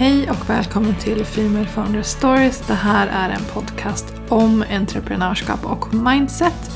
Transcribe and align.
Hej 0.00 0.30
och 0.30 0.50
välkommen 0.50 0.94
till 0.94 1.24
Female 1.24 1.66
Founder 1.66 2.02
Stories. 2.02 2.66
Det 2.66 2.74
här 2.74 3.06
är 3.06 3.34
en 3.34 3.44
podcast 3.44 4.14
om 4.28 4.64
entreprenörskap 4.70 5.64
och 5.64 5.94
mindset. 5.94 6.70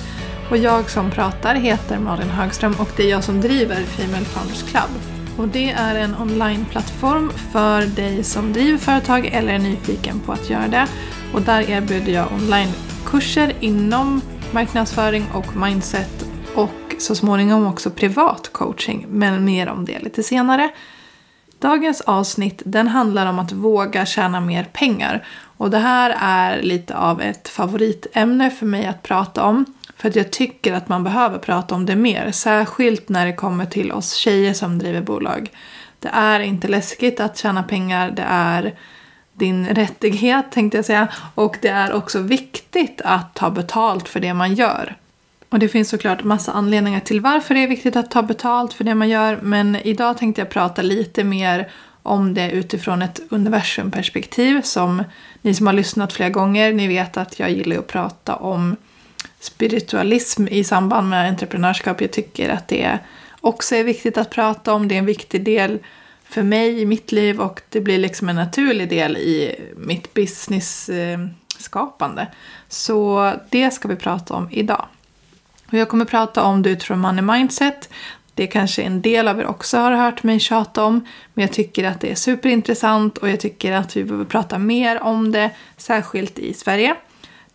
Och 0.50 0.56
jag 0.56 0.90
som 0.90 1.10
pratar 1.10 1.54
heter 1.54 1.98
Malin 1.98 2.28
Högström 2.28 2.74
och 2.80 2.88
det 2.96 3.02
är 3.02 3.10
jag 3.10 3.24
som 3.24 3.40
driver 3.40 3.82
Female 3.82 4.24
Founders 4.24 4.62
Club. 4.62 4.90
Och 5.36 5.48
det 5.48 5.70
är 5.70 5.94
en 5.94 6.14
onlineplattform 6.14 7.30
för 7.52 7.82
dig 7.86 8.24
som 8.24 8.52
driver 8.52 8.78
företag 8.78 9.26
eller 9.26 9.52
är 9.52 9.58
nyfiken 9.58 10.20
på 10.20 10.32
att 10.32 10.50
göra 10.50 10.68
det. 10.68 10.86
Och 11.34 11.42
där 11.42 11.70
erbjuder 11.70 12.12
jag 12.12 12.32
onlinekurser 12.32 13.52
inom 13.60 14.20
marknadsföring 14.50 15.26
och 15.34 15.56
mindset 15.56 16.26
och 16.54 16.94
så 16.98 17.14
småningom 17.14 17.66
också 17.66 17.90
privat 17.90 18.52
coaching, 18.52 19.06
men 19.08 19.44
mer 19.44 19.68
om 19.68 19.84
det 19.84 19.98
lite 19.98 20.22
senare. 20.22 20.70
Dagens 21.64 22.00
avsnitt 22.00 22.62
den 22.66 22.88
handlar 22.88 23.26
om 23.26 23.38
att 23.38 23.52
våga 23.52 24.06
tjäna 24.06 24.40
mer 24.40 24.64
pengar. 24.64 25.26
Och 25.56 25.70
det 25.70 25.78
här 25.78 26.16
är 26.20 26.62
lite 26.62 26.96
av 26.96 27.22
ett 27.22 27.48
favoritämne 27.48 28.50
för 28.50 28.66
mig 28.66 28.86
att 28.86 29.02
prata 29.02 29.44
om. 29.44 29.64
För 29.96 30.08
att 30.08 30.16
jag 30.16 30.30
tycker 30.30 30.72
att 30.72 30.88
man 30.88 31.04
behöver 31.04 31.38
prata 31.38 31.74
om 31.74 31.86
det 31.86 31.96
mer. 31.96 32.30
Särskilt 32.30 33.08
när 33.08 33.26
det 33.26 33.32
kommer 33.32 33.66
till 33.66 33.92
oss 33.92 34.14
tjejer 34.14 34.54
som 34.54 34.78
driver 34.78 35.00
bolag. 35.00 35.50
Det 35.98 36.08
är 36.08 36.40
inte 36.40 36.68
läskigt 36.68 37.20
att 37.20 37.38
tjäna 37.38 37.62
pengar. 37.62 38.10
Det 38.10 38.26
är 38.28 38.74
din 39.32 39.66
rättighet 39.66 40.44
tänkte 40.50 40.78
jag 40.78 40.84
säga. 40.84 41.08
Och 41.34 41.56
det 41.62 41.68
är 41.68 41.92
också 41.92 42.18
viktigt 42.20 43.00
att 43.04 43.34
ta 43.34 43.50
betalt 43.50 44.08
för 44.08 44.20
det 44.20 44.34
man 44.34 44.54
gör. 44.54 44.96
Och 45.54 45.60
det 45.60 45.68
finns 45.68 45.88
såklart 45.88 46.24
massa 46.24 46.52
anledningar 46.52 47.00
till 47.00 47.20
varför 47.20 47.54
det 47.54 47.62
är 47.62 47.68
viktigt 47.68 47.96
att 47.96 48.10
ta 48.10 48.22
betalt 48.22 48.72
för 48.72 48.84
det 48.84 48.94
man 48.94 49.08
gör. 49.08 49.38
Men 49.42 49.76
idag 49.76 50.18
tänkte 50.18 50.40
jag 50.40 50.50
prata 50.50 50.82
lite 50.82 51.24
mer 51.24 51.70
om 52.02 52.34
det 52.34 52.50
utifrån 52.50 53.02
ett 53.02 53.20
universumperspektiv. 53.28 54.62
Som 54.62 55.04
ni 55.42 55.54
som 55.54 55.66
har 55.66 55.74
lyssnat 55.74 56.12
flera 56.12 56.30
gånger, 56.30 56.72
ni 56.72 56.88
vet 56.88 57.16
att 57.16 57.38
jag 57.38 57.50
gillar 57.50 57.76
att 57.76 57.86
prata 57.86 58.36
om 58.36 58.76
spiritualism 59.40 60.48
i 60.48 60.64
samband 60.64 61.08
med 61.08 61.28
entreprenörskap. 61.28 62.00
Jag 62.00 62.12
tycker 62.12 62.48
att 62.48 62.68
det 62.68 62.98
också 63.40 63.74
är 63.74 63.84
viktigt 63.84 64.18
att 64.18 64.30
prata 64.30 64.74
om. 64.74 64.88
Det 64.88 64.94
är 64.94 64.98
en 64.98 65.06
viktig 65.06 65.44
del 65.44 65.78
för 66.24 66.42
mig 66.42 66.80
i 66.80 66.86
mitt 66.86 67.12
liv 67.12 67.40
och 67.40 67.60
det 67.68 67.80
blir 67.80 67.98
liksom 67.98 68.28
en 68.28 68.36
naturlig 68.36 68.88
del 68.88 69.16
i 69.16 69.54
mitt 69.76 70.14
business-skapande. 70.14 72.22
Eh, 72.22 72.28
Så 72.68 73.32
det 73.50 73.70
ska 73.70 73.88
vi 73.88 73.96
prata 73.96 74.34
om 74.34 74.48
idag. 74.50 74.86
Och 75.66 75.74
jag 75.74 75.88
kommer 75.88 76.04
prata 76.04 76.42
om 76.42 76.62
det 76.62 76.70
utifrån 76.70 76.98
money 76.98 77.22
mindset. 77.22 77.88
Det 78.34 78.46
kanske 78.46 78.82
en 78.82 79.02
del 79.02 79.28
av 79.28 79.40
er 79.40 79.46
också 79.46 79.78
har 79.78 79.92
hört 79.92 80.22
mig 80.22 80.40
tjata 80.40 80.84
om. 80.84 81.06
Men 81.34 81.42
jag 81.42 81.52
tycker 81.52 81.84
att 81.84 82.00
det 82.00 82.10
är 82.10 82.14
superintressant 82.14 83.18
och 83.18 83.28
jag 83.28 83.40
tycker 83.40 83.72
att 83.72 83.96
vi 83.96 84.04
behöver 84.04 84.24
prata 84.24 84.58
mer 84.58 85.02
om 85.02 85.32
det, 85.32 85.50
särskilt 85.76 86.38
i 86.38 86.54
Sverige. 86.54 86.96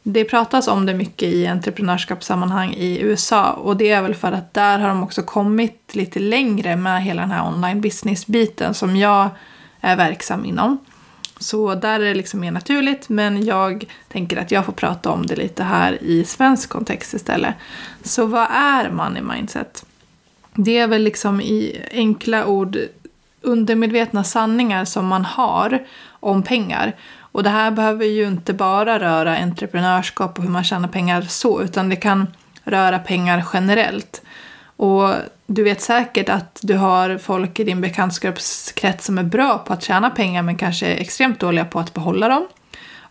Det 0.03 0.23
pratas 0.23 0.67
om 0.67 0.85
det 0.85 0.93
mycket 0.93 1.29
i 1.29 1.47
entreprenörskapssammanhang 1.47 2.73
i 2.73 2.99
USA 3.01 3.51
och 3.51 3.77
det 3.77 3.91
är 3.91 4.01
väl 4.01 4.15
för 4.15 4.31
att 4.31 4.53
där 4.53 4.79
har 4.79 4.87
de 4.87 5.03
också 5.03 5.23
kommit 5.23 5.95
lite 5.95 6.19
längre 6.19 6.75
med 6.75 7.03
hela 7.03 7.21
den 7.21 7.31
här 7.31 7.47
online 7.47 7.81
business-biten 7.81 8.73
som 8.73 8.95
jag 8.95 9.29
är 9.81 9.95
verksam 9.95 10.45
inom. 10.45 10.77
Så 11.39 11.75
där 11.75 11.99
är 11.99 12.05
det 12.05 12.13
liksom 12.13 12.39
mer 12.39 12.51
naturligt 12.51 13.09
men 13.09 13.45
jag 13.45 13.85
tänker 14.07 14.37
att 14.37 14.51
jag 14.51 14.65
får 14.65 14.73
prata 14.73 15.09
om 15.09 15.25
det 15.25 15.35
lite 15.35 15.63
här 15.63 16.03
i 16.03 16.23
svensk 16.23 16.69
kontext 16.69 17.13
istället. 17.13 17.55
Så 18.03 18.25
vad 18.25 18.47
är 18.51 18.89
money 18.89 19.21
mindset? 19.21 19.85
Det 20.53 20.77
är 20.77 20.87
väl 20.87 21.03
liksom 21.03 21.41
i 21.41 21.85
enkla 21.91 22.45
ord 22.45 22.77
undermedvetna 23.41 24.23
sanningar 24.23 24.85
som 24.85 25.07
man 25.07 25.25
har 25.25 25.83
om 26.09 26.43
pengar. 26.43 26.95
Och 27.31 27.43
det 27.43 27.49
här 27.49 27.71
behöver 27.71 28.05
ju 28.05 28.27
inte 28.27 28.53
bara 28.53 28.99
röra 28.99 29.37
entreprenörskap 29.37 30.37
och 30.37 30.43
hur 30.43 30.51
man 30.51 30.63
tjänar 30.63 30.87
pengar 30.87 31.21
så, 31.21 31.61
utan 31.61 31.89
det 31.89 31.95
kan 31.95 32.27
röra 32.63 32.99
pengar 32.99 33.45
generellt. 33.53 34.21
Och 34.79 35.13
du 35.47 35.63
vet 35.63 35.81
säkert 35.81 36.29
att 36.29 36.59
du 36.61 36.77
har 36.77 37.17
folk 37.17 37.59
i 37.59 37.63
din 37.63 37.81
bekantskapskrets 37.81 39.05
som 39.05 39.17
är 39.17 39.23
bra 39.23 39.57
på 39.57 39.73
att 39.73 39.83
tjäna 39.83 40.09
pengar 40.09 40.43
men 40.43 40.57
kanske 40.57 40.87
är 40.87 41.01
extremt 41.01 41.39
dåliga 41.39 41.65
på 41.65 41.79
att 41.79 41.93
behålla 41.93 42.27
dem. 42.27 42.47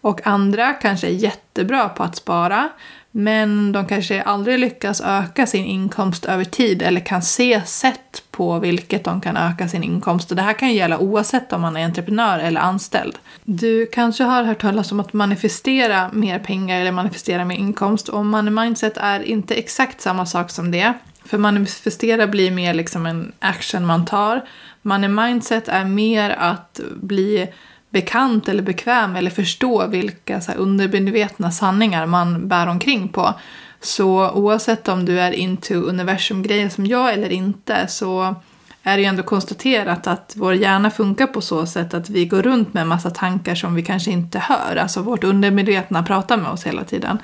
Och 0.01 0.27
andra 0.27 0.73
kanske 0.73 1.07
är 1.07 1.13
jättebra 1.13 1.89
på 1.89 2.03
att 2.03 2.17
spara 2.17 2.69
men 3.11 3.73
de 3.73 3.87
kanske 3.87 4.23
aldrig 4.23 4.59
lyckas 4.59 5.01
öka 5.01 5.47
sin 5.47 5.65
inkomst 5.65 6.25
över 6.25 6.45
tid 6.45 6.83
eller 6.83 7.01
kan 7.01 7.23
se 7.23 7.63
sätt 7.67 8.23
på 8.31 8.59
vilket 8.59 9.05
de 9.05 9.21
kan 9.21 9.37
öka 9.37 9.69
sin 9.69 9.83
inkomst. 9.83 10.31
Och 10.31 10.37
det 10.37 10.43
här 10.43 10.53
kan 10.53 10.69
ju 10.69 10.75
gälla 10.75 10.99
oavsett 10.99 11.53
om 11.53 11.61
man 11.61 11.77
är 11.77 11.85
entreprenör 11.85 12.39
eller 12.39 12.61
anställd. 12.61 13.19
Du 13.45 13.87
kanske 13.87 14.25
har 14.25 14.43
hört 14.43 14.61
talas 14.61 14.93
om 14.93 15.01
att 15.01 15.13
manifestera 15.13 16.11
mer 16.13 16.39
pengar 16.39 16.81
eller 16.81 16.93
manifestera 16.93 17.45
mer 17.45 17.57
inkomst 17.57 18.09
och 18.09 18.27
money 18.27 18.51
mindset 18.51 18.97
är 18.97 19.21
inte 19.21 19.55
exakt 19.55 20.01
samma 20.01 20.27
sak 20.27 20.51
som 20.51 20.71
det. 20.71 20.95
För 21.29 21.39
manifestera 21.39 22.27
blir 22.27 22.51
mer 22.51 22.75
liksom 22.75 23.07
en 23.07 23.33
action 23.39 23.87
man 23.87 24.07
tar. 24.07 24.45
Money 24.83 25.09
mindset 25.09 25.69
är 25.69 25.85
mer 25.85 26.31
att 26.31 26.81
bli 26.97 27.49
bekant 27.91 28.49
eller 28.49 28.63
bekväm 28.63 29.17
eller 29.17 29.31
förstå 29.31 29.87
vilka 29.87 30.41
så 30.41 30.51
här, 30.53 30.59
undermedvetna 30.59 31.51
sanningar 31.51 32.07
man 32.07 32.49
bär 32.49 32.67
omkring 32.67 33.09
på. 33.09 33.35
Så 33.81 34.31
oavsett 34.31 34.89
om 34.89 35.05
du 35.05 35.21
är 35.21 35.33
into 35.33 35.75
universumgrejer 35.75 36.69
som 36.69 36.87
jag 36.87 37.13
eller 37.13 37.33
inte 37.33 37.87
så 37.89 38.35
är 38.83 38.97
det 38.97 39.03
ju 39.03 39.09
ändå 39.09 39.23
konstaterat 39.23 40.07
att 40.07 40.33
vår 40.37 40.55
hjärna 40.55 40.91
funkar 40.91 41.27
på 41.27 41.41
så 41.41 41.67
sätt 41.67 41.95
att 41.95 42.11
vi 42.11 42.25
går 42.25 42.43
runt 42.43 42.75
med 42.75 42.81
en 42.81 42.89
massa 42.89 43.11
tankar 43.11 43.55
som 43.55 43.75
vi 43.75 43.83
kanske 43.83 44.11
inte 44.11 44.39
hör. 44.39 44.77
Alltså 44.77 45.03
vårt 45.03 45.25
undermedvetna 45.25 46.03
pratar 46.03 46.37
med 46.37 46.51
oss 46.51 46.67
hela 46.67 46.85
tiden. 46.85 47.19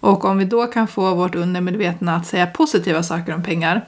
Och 0.00 0.24
om 0.24 0.38
vi 0.38 0.44
då 0.44 0.66
kan 0.66 0.88
få 0.88 1.14
vårt 1.14 1.34
undermedvetna 1.34 2.16
att 2.16 2.26
säga 2.26 2.46
positiva 2.46 3.02
saker 3.02 3.34
om 3.34 3.42
pengar 3.42 3.84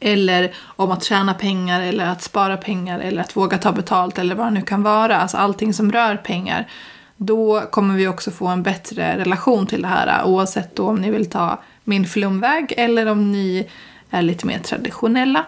eller 0.00 0.54
om 0.64 0.90
att 0.90 1.04
tjäna 1.04 1.34
pengar 1.34 1.80
eller 1.80 2.06
att 2.06 2.22
spara 2.22 2.56
pengar 2.56 3.00
eller 3.00 3.22
att 3.22 3.36
våga 3.36 3.58
ta 3.58 3.72
betalt 3.72 4.18
eller 4.18 4.34
vad 4.34 4.46
det 4.46 4.50
nu 4.50 4.62
kan 4.62 4.82
vara. 4.82 5.16
Alltså 5.16 5.36
allting 5.36 5.74
som 5.74 5.92
rör 5.92 6.16
pengar. 6.16 6.68
Då 7.16 7.60
kommer 7.60 7.94
vi 7.94 8.08
också 8.08 8.30
få 8.30 8.46
en 8.46 8.62
bättre 8.62 9.18
relation 9.18 9.66
till 9.66 9.82
det 9.82 9.88
här 9.88 10.24
oavsett 10.24 10.76
då 10.76 10.88
om 10.88 10.96
ni 10.96 11.10
vill 11.10 11.30
ta 11.30 11.62
min 11.84 12.06
flumväg 12.06 12.74
eller 12.76 13.06
om 13.06 13.32
ni 13.32 13.68
är 14.10 14.22
lite 14.22 14.46
mer 14.46 14.58
traditionella. 14.58 15.46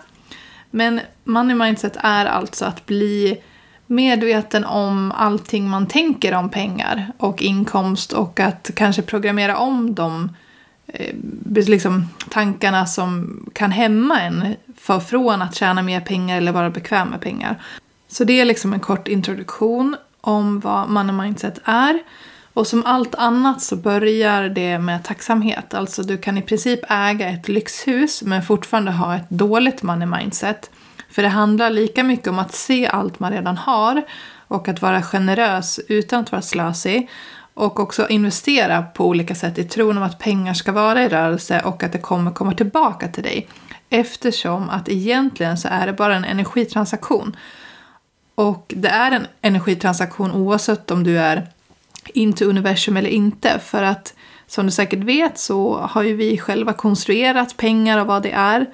Men 0.70 1.00
money 1.24 1.54
mindset 1.54 1.96
är 1.96 2.26
alltså 2.26 2.64
att 2.64 2.86
bli 2.86 3.42
medveten 3.94 4.64
om 4.64 5.12
allting 5.12 5.68
man 5.68 5.86
tänker 5.86 6.34
om 6.34 6.50
pengar 6.50 7.12
och 7.18 7.42
inkomst 7.42 8.12
och 8.12 8.40
att 8.40 8.70
kanske 8.76 9.02
programmera 9.02 9.56
om 9.56 9.94
de 9.94 10.36
eh, 10.86 11.14
liksom, 11.46 12.08
tankarna 12.30 12.86
som 12.86 13.40
kan 13.52 13.70
hämma 13.70 14.20
en 14.20 14.56
för 14.76 15.00
från 15.00 15.42
att 15.42 15.54
tjäna 15.54 15.82
mer 15.82 16.00
pengar 16.00 16.36
eller 16.36 16.52
vara 16.52 16.70
bekväm 16.70 17.08
med 17.08 17.20
pengar. 17.20 17.62
Så 18.08 18.24
det 18.24 18.40
är 18.40 18.44
liksom 18.44 18.72
en 18.72 18.80
kort 18.80 19.08
introduktion 19.08 19.96
om 20.20 20.60
vad 20.60 20.88
money 20.88 21.12
mindset 21.12 21.60
är. 21.64 22.02
Och 22.52 22.66
som 22.66 22.86
allt 22.86 23.14
annat 23.14 23.62
så 23.62 23.76
börjar 23.76 24.48
det 24.48 24.78
med 24.78 25.04
tacksamhet. 25.04 25.74
Alltså 25.74 26.02
du 26.02 26.18
kan 26.18 26.38
i 26.38 26.42
princip 26.42 26.80
äga 26.88 27.28
ett 27.28 27.48
lyxhus 27.48 28.22
men 28.22 28.42
fortfarande 28.42 28.90
ha 28.90 29.16
ett 29.16 29.30
dåligt 29.30 29.82
money 29.82 30.06
mindset. 30.06 30.70
För 31.14 31.22
det 31.22 31.28
handlar 31.28 31.70
lika 31.70 32.04
mycket 32.04 32.28
om 32.28 32.38
att 32.38 32.54
se 32.54 32.86
allt 32.86 33.20
man 33.20 33.32
redan 33.32 33.56
har 33.56 34.02
och 34.48 34.68
att 34.68 34.82
vara 34.82 35.02
generös 35.02 35.80
utan 35.88 36.20
att 36.20 36.32
vara 36.32 36.42
slösig. 36.42 37.10
Och 37.54 37.80
också 37.80 38.08
investera 38.08 38.82
på 38.82 39.06
olika 39.06 39.34
sätt 39.34 39.58
i 39.58 39.64
tron 39.64 39.96
om 39.96 40.02
att 40.02 40.18
pengar 40.18 40.54
ska 40.54 40.72
vara 40.72 41.02
i 41.02 41.08
rörelse 41.08 41.60
och 41.64 41.82
att 41.82 41.92
det 41.92 41.98
kommer 41.98 42.30
komma 42.30 42.54
tillbaka 42.54 43.08
till 43.08 43.22
dig. 43.22 43.48
Eftersom 43.90 44.70
att 44.70 44.88
egentligen 44.88 45.58
så 45.58 45.68
är 45.68 45.86
det 45.86 45.92
bara 45.92 46.16
en 46.16 46.24
energitransaktion. 46.24 47.36
Och 48.34 48.72
det 48.76 48.88
är 48.88 49.10
en 49.10 49.26
energitransaktion 49.40 50.32
oavsett 50.32 50.90
om 50.90 51.04
du 51.04 51.18
är 51.18 51.48
into 52.14 52.44
universum 52.44 52.96
eller 52.96 53.10
inte. 53.10 53.58
För 53.58 53.82
att 53.82 54.14
som 54.46 54.66
du 54.66 54.72
säkert 54.72 55.04
vet 55.04 55.38
så 55.38 55.78
har 55.78 56.02
ju 56.02 56.16
vi 56.16 56.38
själva 56.38 56.72
konstruerat 56.72 57.56
pengar 57.56 57.98
och 57.98 58.06
vad 58.06 58.22
det 58.22 58.32
är. 58.32 58.66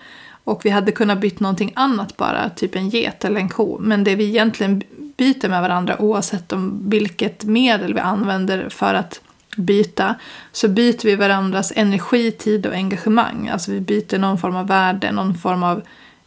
Och 0.51 0.65
vi 0.65 0.71
hade 0.71 0.93
kunnat 0.93 1.21
byta 1.21 1.37
någonting 1.41 1.73
annat 1.77 2.17
bara, 2.17 2.51
typ 2.51 2.77
en 2.77 2.89
get 2.89 3.25
eller 3.25 3.41
en 3.41 3.49
ko. 3.49 3.79
Men 3.81 4.05
det 4.05 4.15
vi 4.15 4.25
egentligen 4.25 4.83
byter 5.17 5.49
med 5.49 5.63
varandra 5.63 6.03
oavsett 6.03 6.53
om 6.53 6.91
vilket 6.91 7.45
medel 7.45 7.95
vi 7.95 8.01
använder 8.01 8.69
för 8.69 8.95
att 8.95 9.21
byta 9.57 10.15
så 10.53 10.69
byter 10.69 11.05
vi 11.05 11.17
varandras 11.17 11.73
energi, 11.77 12.31
tid 12.31 12.67
och 12.67 12.75
engagemang. 12.75 13.49
Alltså 13.49 13.73
vi 13.73 13.81
byter 13.81 14.19
någon 14.19 14.39
form 14.39 14.57
av 14.57 14.67
värde, 14.67 15.13
någon 15.13 15.35
form 15.35 15.63
av 15.63 15.83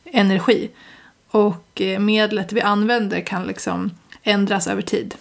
energi. 0.05 0.69
Och 1.31 1.81
eh, 1.81 1.99
medlet 1.99 2.53
vi 2.53 2.61
använder 2.61 3.21
kan 3.21 3.43
liksom 3.43 3.91
ändras 4.23 4.67
över 4.67 4.81
tid. 4.81 5.15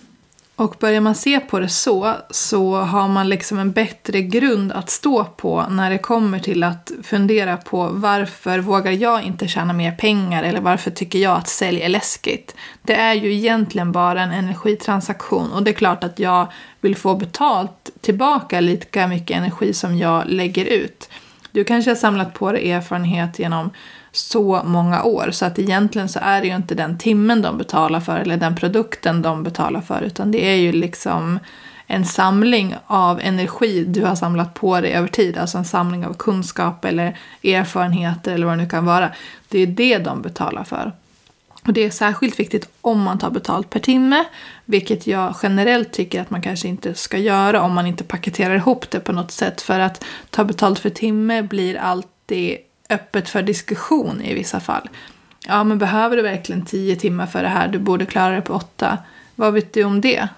Och 0.63 0.77
börjar 0.81 1.01
man 1.01 1.15
se 1.15 1.41
på 1.41 1.59
det 1.59 1.69
så, 1.69 2.15
så 2.31 2.77
har 2.77 3.09
man 3.09 3.29
liksom 3.29 3.59
en 3.59 3.73
bättre 3.73 4.23
grund 4.23 4.73
att 4.73 4.91
stå 4.91 5.25
på 5.25 5.67
när 5.71 5.91
det 5.91 5.99
kommer 5.99 6.39
till 6.39 6.63
att 6.63 6.93
fundera 7.03 7.57
på 7.57 7.89
varför 7.93 8.59
vågar 8.59 8.93
jag 8.93 9.23
inte 9.23 9.49
tjäna 9.49 9.73
mer 9.73 9.93
pengar 9.93 10.43
eller 10.43 10.61
varför 10.61 10.91
tycker 10.91 11.19
jag 11.19 11.37
att 11.37 11.49
sälj 11.49 11.83
är 11.83 11.89
läskigt. 11.89 12.55
Det 12.83 12.95
är 12.95 13.15
ju 13.15 13.33
egentligen 13.35 13.93
bara 13.93 14.23
en 14.23 14.31
energitransaktion 14.33 15.53
och 15.53 15.63
det 15.63 15.71
är 15.71 15.75
klart 15.75 16.05
att 16.05 16.19
jag 16.19 16.53
vill 16.81 16.97
få 16.97 17.15
betalt 17.15 17.91
tillbaka 18.01 18.61
lika 18.61 19.07
mycket 19.07 19.37
energi 19.37 19.73
som 19.73 19.99
jag 19.99 20.23
lägger 20.27 20.65
ut. 20.65 21.09
Du 21.53 21.65
kanske 21.65 21.91
har 21.91 21.97
samlat 21.97 22.35
på 22.35 22.53
dig 22.53 22.71
erfarenhet 22.71 23.39
genom 23.39 23.71
så 24.13 24.63
många 24.65 25.03
år. 25.03 25.31
Så 25.31 25.45
att 25.45 25.59
egentligen 25.59 26.09
så 26.09 26.19
är 26.23 26.41
det 26.41 26.47
ju 26.47 26.57
inte 26.57 26.75
den 26.75 26.99
timmen 26.99 27.43
de 27.43 27.59
betalar 27.59 28.01
för 28.01 28.17
eller 28.17 28.37
den 28.37 28.57
produkten 28.57 29.23
de 29.23 29.43
betalar 29.43 29.81
för 29.81 30.03
utan 30.03 30.31
det 30.31 30.51
är 30.51 30.57
ju 30.57 30.73
liksom 30.73 31.39
en 31.87 32.05
samling 32.05 32.75
av 32.87 33.21
energi 33.21 33.85
du 33.85 34.05
har 34.05 34.15
samlat 34.15 34.55
på 34.55 34.81
dig 34.81 34.93
över 34.93 35.09
tid. 35.09 35.39
Alltså 35.39 35.59
en 35.59 35.65
samling 35.65 36.07
av 36.07 36.15
kunskap 36.15 36.85
eller 36.85 37.19
erfarenheter 37.45 38.35
eller 38.35 38.47
vad 38.47 38.59
det 38.59 38.63
nu 38.63 38.69
kan 38.69 38.85
vara. 38.85 39.13
Det 39.49 39.59
är 39.59 39.67
det 39.67 39.99
de 39.99 40.23
betalar 40.23 40.65
för. 40.65 40.93
Och 41.67 41.73
det 41.73 41.85
är 41.85 41.91
särskilt 41.91 42.41
viktigt 42.41 42.69
om 42.81 43.03
man 43.03 43.19
tar 43.19 43.31
betalt 43.31 43.71
per 43.71 43.81
timme, 43.81 44.25
vilket 44.65 45.07
jag 45.07 45.35
generellt 45.43 45.93
tycker 45.93 46.21
att 46.21 46.31
man 46.31 46.43
kanske 46.43 46.69
inte 46.69 46.95
ska 46.95 47.19
göra 47.19 47.63
om 47.63 47.73
man 47.73 47.87
inte 47.87 48.05
paketerar 48.05 48.55
ihop 48.55 48.91
det 48.91 49.01
på 49.01 49.13
något 49.13 49.31
sätt. 49.31 49.61
För 49.61 49.81
att 49.81 50.05
ta 50.31 50.45
betalt 50.45 50.79
för 50.79 50.91
timme 50.91 51.43
blir 51.43 51.77
alltid 51.77 52.59
öppet 52.93 53.29
för 53.29 53.43
diskussion 53.43 54.23
i 54.23 54.35
vissa 54.35 54.61
fall. 54.61 54.89
Ja, 55.47 55.65
men 55.65 55.79
behöver 55.79 56.17
du 56.17 56.23
verkligen 56.23 56.65
tio 56.65 56.97
timmar 56.97 57.27
för 57.27 57.43
det 57.43 57.49
här? 57.49 57.69
Du 57.69 57.79
borde 57.79 58.07
klara 58.07 58.35
det 58.35 58.41
på 58.41 58.55
åtta. 58.55 58.99
Vad 59.35 59.55
vet 59.55 59.73
du 59.73 59.85
om 59.85 60.01
det? 60.01 60.29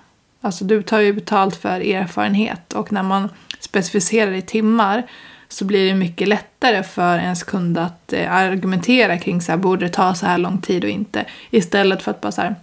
Alltså, 0.40 0.64
du 0.64 0.82
tar 0.82 1.00
ju 1.00 1.12
betalt 1.12 1.56
för 1.56 1.80
erfarenhet 1.80 2.72
och 2.72 2.92
när 2.92 3.02
man 3.02 3.28
specificerar 3.60 4.32
i 4.32 4.42
timmar 4.42 5.02
så 5.48 5.64
blir 5.64 5.88
det 5.88 5.94
mycket 5.94 6.28
lättare 6.28 6.82
för 6.82 7.18
ens 7.18 7.42
kund 7.42 7.78
att 7.78 8.12
eh, 8.12 8.32
argumentera 8.32 9.18
kring 9.18 9.40
så 9.40 9.52
här, 9.52 9.56
borde 9.56 9.86
det 9.86 9.92
ta 9.92 10.14
så 10.14 10.26
här 10.26 10.38
lång 10.38 10.60
tid 10.60 10.84
och 10.84 10.90
inte. 10.90 11.24
Istället 11.50 12.02
för 12.02 12.10
att 12.10 12.20
bara 12.20 12.32
så 12.32 12.40
här, 12.40 12.54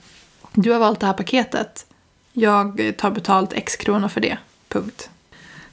du 0.54 0.72
har 0.72 0.80
valt 0.80 1.00
det 1.00 1.06
här 1.06 1.14
paketet. 1.14 1.86
Jag 2.34 2.94
tar 2.98 3.12
betalt 3.12 3.54
x 3.54 3.76
kronor 3.76 4.08
för 4.08 4.22
det. 4.22 4.38
Punkt. 4.68 5.10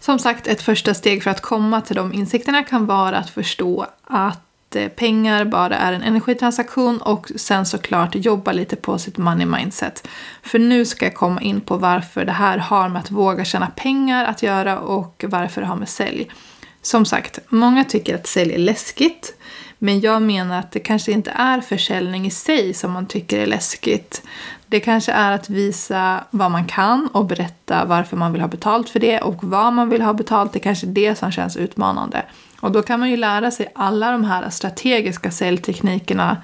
Som 0.00 0.18
sagt, 0.18 0.46
ett 0.46 0.62
första 0.62 0.94
steg 0.94 1.22
för 1.22 1.30
att 1.30 1.40
komma 1.40 1.80
till 1.80 1.96
de 1.96 2.12
insikterna 2.12 2.62
kan 2.62 2.86
vara 2.86 3.18
att 3.18 3.30
förstå 3.30 3.86
att 4.04 4.76
eh, 4.76 4.88
pengar 4.88 5.44
bara 5.44 5.76
är 5.76 5.92
en 5.92 6.02
energitransaktion 6.02 6.98
och 7.02 7.30
sen 7.36 7.66
såklart 7.66 8.14
jobba 8.14 8.52
lite 8.52 8.76
på 8.76 8.98
sitt 8.98 9.16
money 9.18 9.46
mindset. 9.46 10.08
För 10.42 10.58
nu 10.58 10.84
ska 10.84 11.04
jag 11.04 11.14
komma 11.14 11.40
in 11.40 11.60
på 11.60 11.76
varför 11.76 12.24
det 12.24 12.32
här 12.32 12.58
har 12.58 12.88
med 12.88 13.00
att 13.00 13.10
våga 13.10 13.44
tjäna 13.44 13.70
pengar 13.76 14.24
att 14.24 14.42
göra 14.42 14.78
och 14.78 15.24
varför 15.28 15.60
det 15.60 15.66
har 15.66 15.76
med 15.76 15.88
sälj. 15.88 16.30
Som 16.82 17.04
sagt, 17.04 17.38
många 17.48 17.84
tycker 17.84 18.14
att 18.14 18.26
sälj 18.26 18.54
är 18.54 18.58
läskigt. 18.58 19.34
Men 19.78 20.00
jag 20.00 20.22
menar 20.22 20.58
att 20.58 20.72
det 20.72 20.80
kanske 20.80 21.12
inte 21.12 21.30
är 21.30 21.60
försäljning 21.60 22.26
i 22.26 22.30
sig 22.30 22.74
som 22.74 22.92
man 22.92 23.06
tycker 23.06 23.38
är 23.38 23.46
läskigt. 23.46 24.22
Det 24.66 24.80
kanske 24.80 25.12
är 25.12 25.32
att 25.32 25.50
visa 25.50 26.24
vad 26.30 26.50
man 26.50 26.66
kan 26.66 27.08
och 27.12 27.26
berätta 27.26 27.84
varför 27.84 28.16
man 28.16 28.32
vill 28.32 28.40
ha 28.40 28.48
betalt 28.48 28.90
för 28.90 29.00
det 29.00 29.20
och 29.20 29.44
vad 29.44 29.72
man 29.72 29.88
vill 29.88 30.02
ha 30.02 30.12
betalt. 30.12 30.52
Det 30.52 30.58
är 30.58 30.62
kanske 30.62 30.86
är 30.86 30.90
det 30.90 31.18
som 31.18 31.30
känns 31.30 31.56
utmanande. 31.56 32.22
Och 32.60 32.72
då 32.72 32.82
kan 32.82 33.00
man 33.00 33.10
ju 33.10 33.16
lära 33.16 33.50
sig 33.50 33.72
alla 33.74 34.10
de 34.10 34.24
här 34.24 34.50
strategiska 34.50 35.30
säljteknikerna 35.30 36.36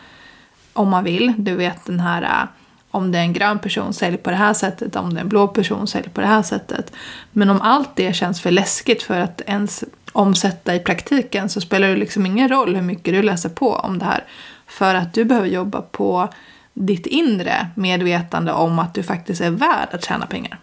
om 0.73 0.89
man 0.89 1.05
vill. 1.05 1.33
Du 1.39 1.57
vet 1.57 1.85
den 1.87 2.01
här 2.01 2.23
eh, 2.23 2.49
om 2.91 3.13
det 3.13 3.19
är 3.19 3.23
en 3.23 3.33
grön 3.33 3.59
person 3.59 3.95
sälj 3.95 4.17
på 4.17 4.31
det 4.31 4.37
här 4.37 4.55
sättet, 4.55 4.97
om 4.97 5.15
det 5.15 5.21
är 5.21 5.23
en 5.23 5.29
blå 5.29 5.49
person 5.49 5.87
sälj 5.87 6.09
på 6.09 6.21
det 6.21 6.27
här 6.27 6.43
sättet. 6.43 6.93
Men 7.33 7.51
om 7.51 7.61
allt 7.61 7.97
det 7.97 8.17
känns 8.17 8.41
för 8.41 8.51
läskigt 8.51 9.03
för 9.03 9.21
att 9.21 9.41
ens 9.47 9.85
omsätta 10.15 10.75
i 10.75 10.79
praktiken 10.79 11.49
så 11.49 11.61
spelar 11.61 11.89
det 11.89 11.97
liksom 11.97 12.27
ingen 12.27 12.49
roll 12.49 12.75
hur 12.75 12.83
mycket 12.83 13.15
du 13.15 13.23
läser 13.23 13.49
på 13.49 13.75
om 13.75 13.99
det 13.99 14.05
här. 14.05 14.25
För 14.67 14.95
att 14.95 15.15
du 15.15 15.25
behöver 15.25 15.49
jobba 15.49 15.83
på 15.83 16.29
ditt 16.75 17.07
inre 17.07 17.67
medvetande 17.75 18.53
om 18.53 18.79
att 18.79 18.95
du 18.95 19.03
faktiskt 19.03 19.41
är 19.41 19.51
värd 19.51 19.89
att 19.93 20.05
tjäna 20.05 20.27
pengar. 20.27 20.59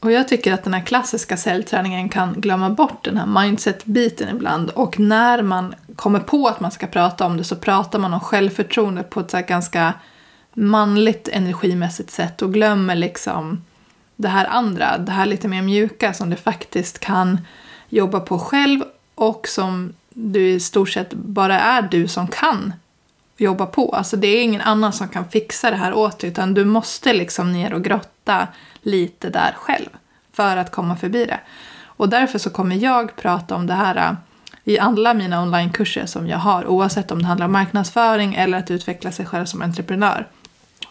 Och 0.00 0.12
jag 0.12 0.28
tycker 0.28 0.54
att 0.54 0.64
den 0.64 0.74
här 0.74 0.80
klassiska 0.80 1.36
säljträningen 1.36 2.08
kan 2.08 2.32
glömma 2.32 2.70
bort 2.70 3.04
den 3.04 3.16
här 3.16 3.26
mindset-biten 3.26 4.28
ibland. 4.36 4.70
Och 4.70 4.98
när 4.98 5.42
man 5.42 5.74
kommer 5.96 6.20
på 6.20 6.48
att 6.48 6.60
man 6.60 6.70
ska 6.70 6.86
prata 6.86 7.26
om 7.26 7.36
det 7.36 7.44
så 7.44 7.56
pratar 7.56 7.98
man 7.98 8.14
om 8.14 8.20
självförtroende 8.20 9.02
på 9.02 9.20
ett 9.20 9.30
så 9.30 9.40
ganska 9.48 9.94
manligt 10.54 11.28
energimässigt 11.28 12.10
sätt 12.10 12.42
och 12.42 12.54
glömmer 12.54 12.94
liksom 12.94 13.64
det 14.16 14.28
här 14.28 14.46
andra, 14.46 14.98
det 14.98 15.12
här 15.12 15.26
lite 15.26 15.48
mer 15.48 15.62
mjuka 15.62 16.12
som 16.12 16.30
det 16.30 16.36
faktiskt 16.36 16.98
kan 16.98 17.40
jobba 17.90 18.20
på 18.20 18.38
själv 18.38 18.84
och 19.14 19.48
som 19.48 19.92
du 20.08 20.48
i 20.48 20.60
stort 20.60 20.90
sett 20.90 21.12
bara 21.12 21.60
är 21.60 21.82
du 21.82 22.08
som 22.08 22.28
kan 22.28 22.72
jobba 23.36 23.66
på. 23.66 23.92
Alltså 23.94 24.16
det 24.16 24.26
är 24.26 24.42
ingen 24.42 24.60
annan 24.60 24.92
som 24.92 25.08
kan 25.08 25.28
fixa 25.28 25.70
det 25.70 25.76
här 25.76 25.94
åt 25.94 26.18
dig 26.18 26.30
utan 26.30 26.54
du 26.54 26.64
måste 26.64 27.12
liksom 27.12 27.52
ner 27.52 27.72
och 27.72 27.84
grotta 27.84 28.48
lite 28.82 29.30
där 29.30 29.54
själv 29.56 29.88
för 30.32 30.56
att 30.56 30.70
komma 30.70 30.96
förbi 30.96 31.24
det. 31.24 31.40
Och 31.84 32.08
därför 32.08 32.38
så 32.38 32.50
kommer 32.50 32.76
jag 32.76 33.16
prata 33.16 33.54
om 33.54 33.66
det 33.66 33.74
här 33.74 33.96
äh, 33.96 34.12
i 34.64 34.78
alla 34.78 35.14
mina 35.14 35.42
onlinekurser 35.42 36.06
som 36.06 36.28
jag 36.28 36.38
har 36.38 36.66
oavsett 36.66 37.10
om 37.10 37.22
det 37.22 37.28
handlar 37.28 37.46
om 37.46 37.52
marknadsföring 37.52 38.34
eller 38.34 38.58
att 38.58 38.70
utveckla 38.70 39.12
sig 39.12 39.26
själv 39.26 39.44
som 39.44 39.62
entreprenör. 39.62 40.26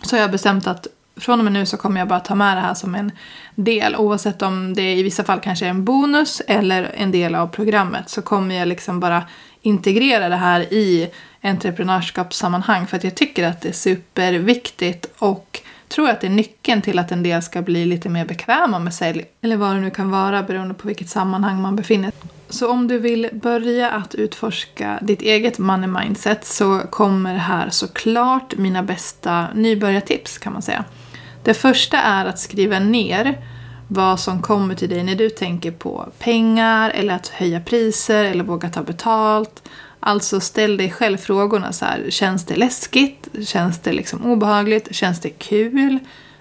Så 0.02 0.16
har 0.16 0.22
jag 0.22 0.32
bestämt 0.32 0.68
att 0.68 0.88
från 1.20 1.40
och 1.40 1.44
med 1.44 1.54
nu 1.54 1.66
så 1.66 1.78
kommer 1.78 2.00
jag 2.00 2.08
bara 2.08 2.20
ta 2.20 2.36
med 2.36 2.58
det 2.58 2.62
här 2.62 2.74
som 2.74 2.96
en 2.96 3.12
del. 3.56 3.96
Oavsett 3.96 4.42
om 4.42 4.74
det 4.74 4.94
i 4.96 5.04
vissa 5.04 5.24
fall 5.24 5.40
kanske 5.40 5.66
är 5.66 5.70
en 5.70 5.86
bonus 5.86 6.42
eller 6.48 6.92
en 6.96 7.12
del 7.12 7.36
av 7.36 7.48
programmet 7.48 8.10
så 8.10 8.22
kommer 8.22 8.56
jag 8.56 8.68
liksom 8.68 9.00
bara 9.00 9.24
integrera 9.62 10.30
det 10.30 10.36
här 10.36 10.74
i 10.74 11.10
entreprenörskapssammanhang 11.42 12.88
för 12.88 12.98
att 12.98 13.04
jag 13.04 13.16
tycker 13.16 13.48
att 13.48 13.62
det 13.62 13.70
är 13.70 13.74
superviktigt 13.74 15.06
och 15.20 15.62
tror 15.88 16.10
att 16.10 16.22
det 16.22 16.28
är 16.28 16.32
nyckeln 16.32 16.82
till 16.82 17.00
att 17.00 17.12
en 17.12 17.24
del 17.24 17.42
ska 17.42 17.62
bli 17.62 17.86
lite 17.86 18.10
mer 18.10 18.26
bekväma 18.26 18.80
med 18.80 18.94
sälj 18.94 19.26
eller 19.42 19.58
vad 19.58 19.76
det 19.76 19.82
nu 19.82 19.90
kan 19.90 20.12
vara 20.12 20.44
beroende 20.44 20.74
på 20.74 20.88
vilket 20.88 21.10
sammanhang 21.10 21.62
man 21.62 21.76
befinner 21.76 22.12
sig 22.12 22.30
Så 22.50 22.70
om 22.72 22.88
du 22.88 23.00
vill 23.00 23.30
börja 23.34 23.92
att 23.92 24.16
utforska 24.16 25.00
ditt 25.02 25.22
eget 25.22 25.58
money 25.60 25.90
mindset 25.90 26.46
så 26.46 26.80
kommer 26.90 27.36
här 27.36 27.70
såklart 27.70 28.58
mina 28.58 28.84
bästa 28.84 29.48
nybörjartips 29.54 30.38
kan 30.38 30.54
man 30.54 30.62
säga. 30.62 30.86
Det 31.44 31.54
första 31.54 31.98
är 31.98 32.26
att 32.26 32.40
skriva 32.40 32.80
ner 32.80 33.38
vad 33.88 34.20
som 34.20 34.42
kommer 34.42 34.76
till 34.76 34.90
dig 34.90 35.04
när 35.04 35.16
du 35.16 35.30
tänker 35.30 35.72
på 35.72 36.10
pengar 36.20 36.90
eller 36.90 37.16
att 37.16 37.28
höja 37.28 37.62
priser 37.62 38.24
eller 38.24 38.44
våga 38.44 38.70
ta 38.70 38.84
betalt. 38.84 39.64
Alltså 40.00 40.40
ställ 40.40 40.78
dig 40.78 40.92
själv 40.92 41.18
frågorna 41.18 41.74
så 41.74 41.86
här, 41.86 42.06
känns 42.10 42.46
det 42.46 42.56
läskigt? 42.56 43.28
Känns 43.48 43.80
det 43.80 43.94
liksom 43.94 44.26
obehagligt? 44.26 44.96
Känns 44.96 45.22
det 45.22 45.30
kul? 45.30 46.00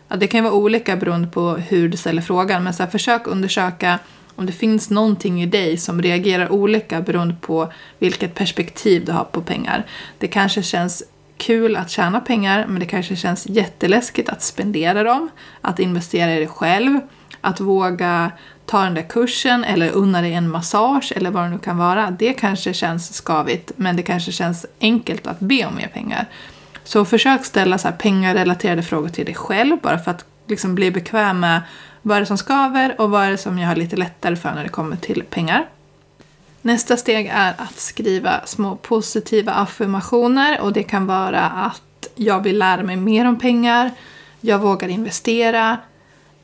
Ja, 0.08 0.16
det 0.16 0.26
kan 0.26 0.38
ju 0.38 0.44
vara 0.44 0.54
olika 0.54 0.96
beroende 0.96 1.28
på 1.28 1.50
hur 1.50 1.88
du 1.88 1.96
ställer 1.96 2.22
frågan 2.22 2.64
men 2.64 2.74
så 2.74 2.82
här, 2.82 2.90
försök 2.90 3.26
undersöka 3.26 3.98
om 4.36 4.46
det 4.46 4.52
finns 4.52 4.90
någonting 4.90 5.42
i 5.42 5.46
dig 5.46 5.76
som 5.76 6.02
reagerar 6.02 6.52
olika 6.52 7.00
beroende 7.00 7.34
på 7.40 7.72
vilket 7.98 8.34
perspektiv 8.34 9.04
du 9.04 9.12
har 9.12 9.24
på 9.24 9.42
pengar. 9.42 9.86
Det 10.18 10.28
kanske 10.28 10.62
känns 10.62 11.02
kul 11.38 11.76
att 11.76 11.90
tjäna 11.90 12.20
pengar 12.20 12.66
men 12.66 12.80
det 12.80 12.86
kanske 12.86 13.16
känns 13.16 13.46
jätteläskigt 13.46 14.28
att 14.28 14.42
spendera 14.42 15.02
dem, 15.02 15.30
att 15.60 15.78
investera 15.78 16.34
i 16.34 16.38
dig 16.38 16.48
själv, 16.48 17.00
att 17.40 17.60
våga 17.60 18.32
ta 18.66 18.82
den 18.82 18.94
där 18.94 19.02
kursen 19.02 19.64
eller 19.64 19.90
unna 19.90 20.20
dig 20.20 20.34
en 20.34 20.50
massage 20.50 21.12
eller 21.16 21.30
vad 21.30 21.44
det 21.44 21.48
nu 21.48 21.58
kan 21.58 21.78
vara. 21.78 22.10
Det 22.10 22.32
kanske 22.32 22.74
känns 22.74 23.12
skavigt 23.12 23.72
men 23.76 23.96
det 23.96 24.02
kanske 24.02 24.32
känns 24.32 24.66
enkelt 24.80 25.26
att 25.26 25.40
be 25.40 25.66
om 25.66 25.74
mer 25.74 25.88
pengar. 25.88 26.26
Så 26.84 27.04
försök 27.04 27.44
ställa 27.44 27.78
så 27.78 27.88
här 27.88 27.96
pengarrelaterade 27.96 28.82
frågor 28.82 29.08
till 29.08 29.24
dig 29.24 29.34
själv 29.34 29.78
bara 29.82 29.98
för 29.98 30.10
att 30.10 30.24
liksom 30.46 30.74
bli 30.74 30.90
bekväm 30.90 31.40
med 31.40 31.62
vad 32.02 32.16
är 32.16 32.20
det 32.20 32.26
som 32.26 32.38
skaver 32.38 33.00
och 33.00 33.10
vad 33.10 33.24
är 33.24 33.30
det 33.30 33.38
som 33.38 33.58
jag 33.58 33.68
har 33.68 33.76
lite 33.76 33.96
lättare 33.96 34.36
för 34.36 34.54
när 34.54 34.62
det 34.62 34.68
kommer 34.68 34.96
till 34.96 35.22
pengar. 35.30 35.66
Nästa 36.62 36.96
steg 36.96 37.26
är 37.32 37.54
att 37.58 37.78
skriva 37.78 38.46
små 38.46 38.76
positiva 38.76 39.52
affirmationer 39.52 40.60
och 40.60 40.72
det 40.72 40.82
kan 40.82 41.06
vara 41.06 41.44
att 41.44 42.08
jag 42.14 42.42
vill 42.42 42.58
lära 42.58 42.82
mig 42.82 42.96
mer 42.96 43.24
om 43.24 43.38
pengar, 43.38 43.90
jag 44.40 44.58
vågar 44.58 44.88
investera, 44.88 45.78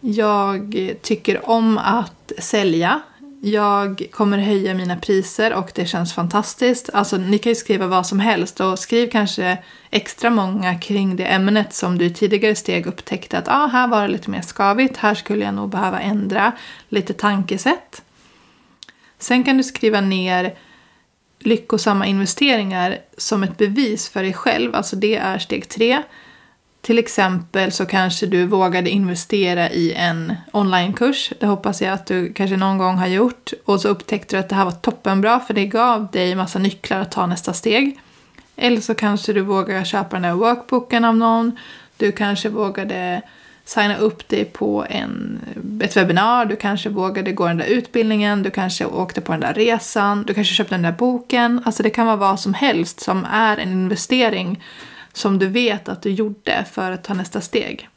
jag 0.00 0.76
tycker 1.02 1.50
om 1.50 1.78
att 1.78 2.32
sälja, 2.38 3.00
jag 3.40 4.06
kommer 4.10 4.38
höja 4.38 4.74
mina 4.74 4.96
priser 4.96 5.54
och 5.54 5.70
det 5.74 5.86
känns 5.86 6.12
fantastiskt. 6.14 6.90
Alltså 6.92 7.16
ni 7.16 7.38
kan 7.38 7.50
ju 7.50 7.56
skriva 7.56 7.86
vad 7.86 8.06
som 8.06 8.20
helst 8.20 8.60
och 8.60 8.78
skriv 8.78 9.10
kanske 9.10 9.58
extra 9.90 10.30
många 10.30 10.78
kring 10.78 11.16
det 11.16 11.24
ämnet 11.24 11.74
som 11.74 11.98
du 11.98 12.04
i 12.04 12.10
tidigare 12.10 12.54
steg 12.54 12.86
upptäckte 12.86 13.38
att 13.38 13.48
ah, 13.48 13.66
här 13.66 13.88
var 13.88 14.02
det 14.02 14.08
lite 14.08 14.30
mer 14.30 14.42
skavigt, 14.42 14.96
här 14.96 15.14
skulle 15.14 15.44
jag 15.44 15.54
nog 15.54 15.70
behöva 15.70 16.00
ändra 16.00 16.52
lite 16.88 17.12
tankesätt. 17.12 18.02
Sen 19.24 19.44
kan 19.44 19.56
du 19.56 19.62
skriva 19.62 20.00
ner 20.00 20.54
lyckosamma 21.38 22.06
investeringar 22.06 22.98
som 23.16 23.42
ett 23.42 23.58
bevis 23.58 24.08
för 24.08 24.22
dig 24.22 24.32
själv, 24.32 24.74
alltså 24.74 24.96
det 24.96 25.16
är 25.16 25.38
steg 25.38 25.68
tre. 25.68 26.02
Till 26.80 26.98
exempel 26.98 27.72
så 27.72 27.86
kanske 27.86 28.26
du 28.26 28.46
vågade 28.46 28.90
investera 28.90 29.70
i 29.70 29.92
en 29.92 30.34
onlinekurs. 30.52 31.32
Det 31.40 31.46
hoppas 31.46 31.82
jag 31.82 31.92
att 31.92 32.06
du 32.06 32.32
kanske 32.32 32.56
någon 32.56 32.78
gång 32.78 32.96
har 32.96 33.06
gjort. 33.06 33.52
Och 33.64 33.80
så 33.80 33.88
upptäckte 33.88 34.36
du 34.36 34.40
att 34.40 34.48
det 34.48 34.54
här 34.54 34.64
var 34.64 34.72
toppenbra 34.72 35.40
för 35.40 35.54
det 35.54 35.66
gav 35.66 36.10
dig 36.10 36.34
massa 36.34 36.58
nycklar 36.58 37.00
att 37.00 37.12
ta 37.12 37.26
nästa 37.26 37.52
steg. 37.52 38.00
Eller 38.56 38.80
så 38.80 38.94
kanske 38.94 39.32
du 39.32 39.40
vågar 39.40 39.84
köpa 39.84 40.16
den 40.16 40.22
där 40.22 40.34
workbooken 40.34 41.04
av 41.04 41.16
någon. 41.16 41.58
Du 41.96 42.12
kanske 42.12 42.48
vågade 42.48 43.22
signa 43.64 43.96
upp 43.96 44.28
dig 44.28 44.44
på 44.44 44.86
en, 44.90 45.40
ett 45.82 45.96
webbinar, 45.96 46.46
du 46.46 46.56
kanske 46.56 46.88
vågade 46.88 47.32
gå 47.32 47.46
den 47.46 47.56
där 47.56 47.66
utbildningen, 47.66 48.42
du 48.42 48.50
kanske 48.50 48.84
åkte 48.84 49.20
på 49.20 49.32
den 49.32 49.40
där 49.40 49.54
resan, 49.54 50.24
du 50.26 50.34
kanske 50.34 50.54
köpte 50.54 50.74
den 50.74 50.82
där 50.82 50.92
boken. 50.92 51.62
Alltså 51.64 51.82
det 51.82 51.90
kan 51.90 52.06
vara 52.06 52.16
vad 52.16 52.40
som 52.40 52.54
helst 52.54 53.00
som 53.00 53.26
är 53.32 53.56
en 53.56 53.72
investering 53.72 54.62
som 55.12 55.38
du 55.38 55.46
vet 55.46 55.88
att 55.88 56.02
du 56.02 56.10
gjorde 56.10 56.64
för 56.72 56.90
att 56.90 57.04
ta 57.04 57.14
nästa 57.14 57.40
steg. 57.40 57.88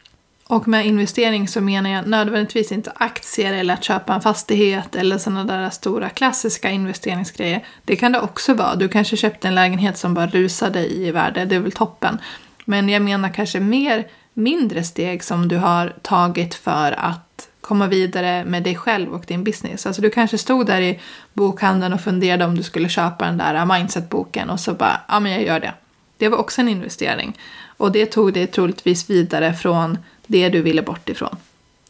Och 0.47 0.67
med 0.67 0.85
investering 0.85 1.47
så 1.47 1.61
menar 1.61 1.89
jag 1.89 2.07
nödvändigtvis 2.07 2.71
inte 2.71 2.91
aktier 2.95 3.53
eller 3.53 3.73
att 3.73 3.83
köpa 3.83 4.13
en 4.13 4.21
fastighet 4.21 4.95
eller 4.95 5.17
sådana 5.17 5.43
där 5.43 5.69
stora 5.69 6.09
klassiska 6.09 6.69
investeringsgrejer. 6.69 7.65
Det 7.85 7.95
kan 7.95 8.11
det 8.11 8.19
också 8.19 8.53
vara. 8.53 8.75
Du 8.75 8.87
kanske 8.87 9.17
köpte 9.17 9.47
en 9.47 9.55
lägenhet 9.55 9.97
som 9.97 10.13
bara 10.13 10.27
rusade 10.27 10.93
i 10.93 11.11
värde, 11.11 11.45
det 11.45 11.55
är 11.55 11.59
väl 11.59 11.71
toppen. 11.71 12.17
Men 12.65 12.89
jag 12.89 13.01
menar 13.01 13.29
kanske 13.29 13.59
mer 13.59 14.07
mindre 14.37 14.83
steg 14.83 15.23
som 15.23 15.47
du 15.47 15.57
har 15.57 15.93
tagit 16.01 16.55
för 16.55 16.91
att 16.91 17.49
komma 17.61 17.87
vidare 17.87 18.45
med 18.45 18.63
dig 18.63 18.75
själv 18.75 19.13
och 19.13 19.23
din 19.27 19.43
business. 19.43 19.85
Alltså 19.85 20.01
du 20.01 20.09
kanske 20.09 20.37
stod 20.37 20.65
där 20.65 20.81
i 20.81 20.99
bokhandeln 21.33 21.93
och 21.93 22.01
funderade 22.01 22.45
om 22.45 22.55
du 22.55 22.63
skulle 22.63 22.89
köpa 22.89 23.25
den 23.25 23.37
där 23.37 23.65
mindset-boken 23.65 24.49
och 24.49 24.59
så 24.59 24.73
bara, 24.73 25.01
ja 25.07 25.19
men 25.19 25.31
jag 25.31 25.43
gör 25.43 25.59
det. 25.59 25.73
Det 26.17 26.29
var 26.29 26.37
också 26.37 26.61
en 26.61 26.69
investering. 26.69 27.37
Och 27.77 27.91
det 27.91 28.05
tog 28.05 28.33
dig 28.33 28.47
troligtvis 28.47 29.09
vidare 29.09 29.53
från 29.53 29.97
det 30.27 30.49
du 30.49 30.61
ville 30.61 30.81
bort 30.81 31.09
ifrån. 31.09 31.37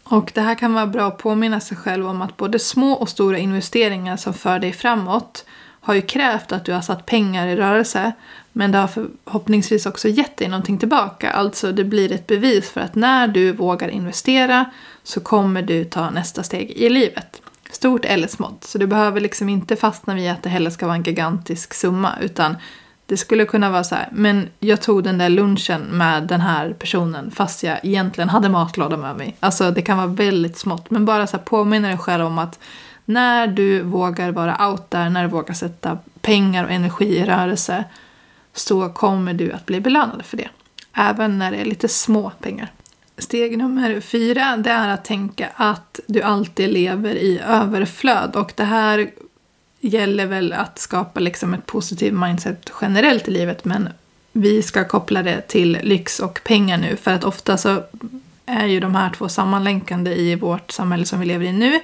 Och 0.03 0.31
det 0.35 0.41
här 0.41 0.55
kan 0.55 0.73
vara 0.73 0.87
bra 0.87 1.07
att 1.07 1.17
påminna 1.17 1.59
sig 1.59 1.77
själv 1.77 2.07
om 2.07 2.21
att 2.21 2.37
både 2.37 2.59
små 2.59 2.93
och 2.93 3.09
stora 3.09 3.37
investeringar 3.37 4.17
som 4.17 4.33
för 4.33 4.59
dig 4.59 4.73
framåt 4.73 5.45
har 5.87 5.93
ju 5.93 6.01
krävt 6.01 6.51
att 6.51 6.65
du 6.65 6.73
har 6.73 6.81
satt 6.81 7.05
pengar 7.05 7.47
i 7.47 7.55
rörelse. 7.55 8.11
Men 8.51 8.71
det 8.71 8.77
har 8.77 8.87
förhoppningsvis 8.87 9.85
också 9.85 10.07
gett 10.07 10.37
dig 10.37 10.47
någonting 10.47 10.77
tillbaka. 10.77 11.31
Alltså 11.31 11.71
det 11.71 11.83
blir 11.83 12.11
ett 12.11 12.27
bevis 12.27 12.69
för 12.69 12.81
att 12.81 12.95
när 12.95 13.27
du 13.27 13.51
vågar 13.51 13.89
investera 13.89 14.65
så 15.03 15.19
kommer 15.19 15.61
du 15.61 15.85
ta 15.85 16.09
nästa 16.09 16.43
steg 16.43 16.71
i 16.71 16.89
livet. 16.89 17.41
Stort 17.71 18.05
eller 18.05 18.27
smått. 18.27 18.63
Så 18.63 18.77
du 18.77 18.87
behöver 18.87 19.21
liksom 19.21 19.49
inte 19.49 19.75
fastna 19.75 20.15
vid 20.15 20.31
att 20.31 20.43
det 20.43 20.49
heller 20.49 20.69
ska 20.69 20.85
vara 20.85 20.95
en 20.95 21.03
gigantisk 21.03 21.73
summa. 21.73 22.13
Utan 22.21 22.55
det 23.05 23.17
skulle 23.17 23.45
kunna 23.45 23.69
vara 23.69 23.83
så 23.83 23.95
här, 23.95 24.09
men 24.11 24.49
jag 24.59 24.81
tog 24.81 25.03
den 25.03 25.17
där 25.17 25.29
lunchen 25.29 25.81
med 25.81 26.23
den 26.23 26.41
här 26.41 26.73
personen 26.73 27.31
fast 27.31 27.63
jag 27.63 27.79
egentligen 27.83 28.29
hade 28.29 28.49
matlåda 28.49 28.97
med 28.97 29.17
mig. 29.17 29.35
Alltså 29.39 29.71
det 29.71 29.81
kan 29.81 29.97
vara 29.97 30.07
väldigt 30.07 30.57
smått. 30.57 30.89
Men 30.89 31.05
bara 31.05 31.27
så 31.27 31.37
här 31.37 31.43
påminna 31.43 31.87
dig 31.87 31.97
själv 31.97 32.25
om 32.25 32.37
att 32.37 32.59
när 33.09 33.47
du 33.47 33.81
vågar 33.81 34.31
vara 34.31 34.69
out 34.69 34.91
där, 34.91 35.09
när 35.09 35.23
du 35.23 35.29
vågar 35.29 35.53
sätta 35.53 35.97
pengar 36.21 36.63
och 36.63 36.71
energi 36.71 37.17
i 37.17 37.25
rörelse 37.25 37.83
så 38.53 38.89
kommer 38.89 39.33
du 39.33 39.51
att 39.51 39.65
bli 39.65 39.79
belönad 39.79 40.25
för 40.25 40.37
det. 40.37 40.49
Även 40.93 41.39
när 41.39 41.51
det 41.51 41.57
är 41.57 41.65
lite 41.65 41.87
små 41.87 42.31
pengar. 42.41 42.71
Steg 43.17 43.57
nummer 43.57 44.01
fyra 44.01 44.57
det 44.57 44.69
är 44.69 44.87
att 44.87 45.05
tänka 45.05 45.49
att 45.55 45.99
du 46.07 46.21
alltid 46.21 46.69
lever 46.69 47.15
i 47.15 47.39
överflöd. 47.39 48.35
Och 48.35 48.53
det 48.55 48.63
här 48.63 49.09
gäller 49.79 50.25
väl 50.25 50.53
att 50.53 50.79
skapa 50.79 51.19
liksom 51.19 51.53
ett 51.53 51.65
positivt 51.65 52.13
mindset 52.13 52.71
generellt 52.81 53.27
i 53.27 53.31
livet 53.31 53.65
men 53.65 53.89
vi 54.31 54.61
ska 54.61 54.87
koppla 54.87 55.23
det 55.23 55.41
till 55.41 55.79
lyx 55.83 56.19
och 56.19 56.39
pengar 56.43 56.77
nu 56.77 56.95
för 56.95 57.11
att 57.11 57.23
ofta 57.23 57.57
så 57.57 57.83
är 58.45 58.65
ju 58.65 58.79
de 58.79 58.95
här 58.95 59.09
två 59.09 59.29
sammanlänkande 59.29 60.15
i 60.15 60.35
vårt 60.35 60.71
samhälle 60.71 61.05
som 61.05 61.19
vi 61.19 61.25
lever 61.25 61.45
i 61.45 61.53
nu. 61.53 61.79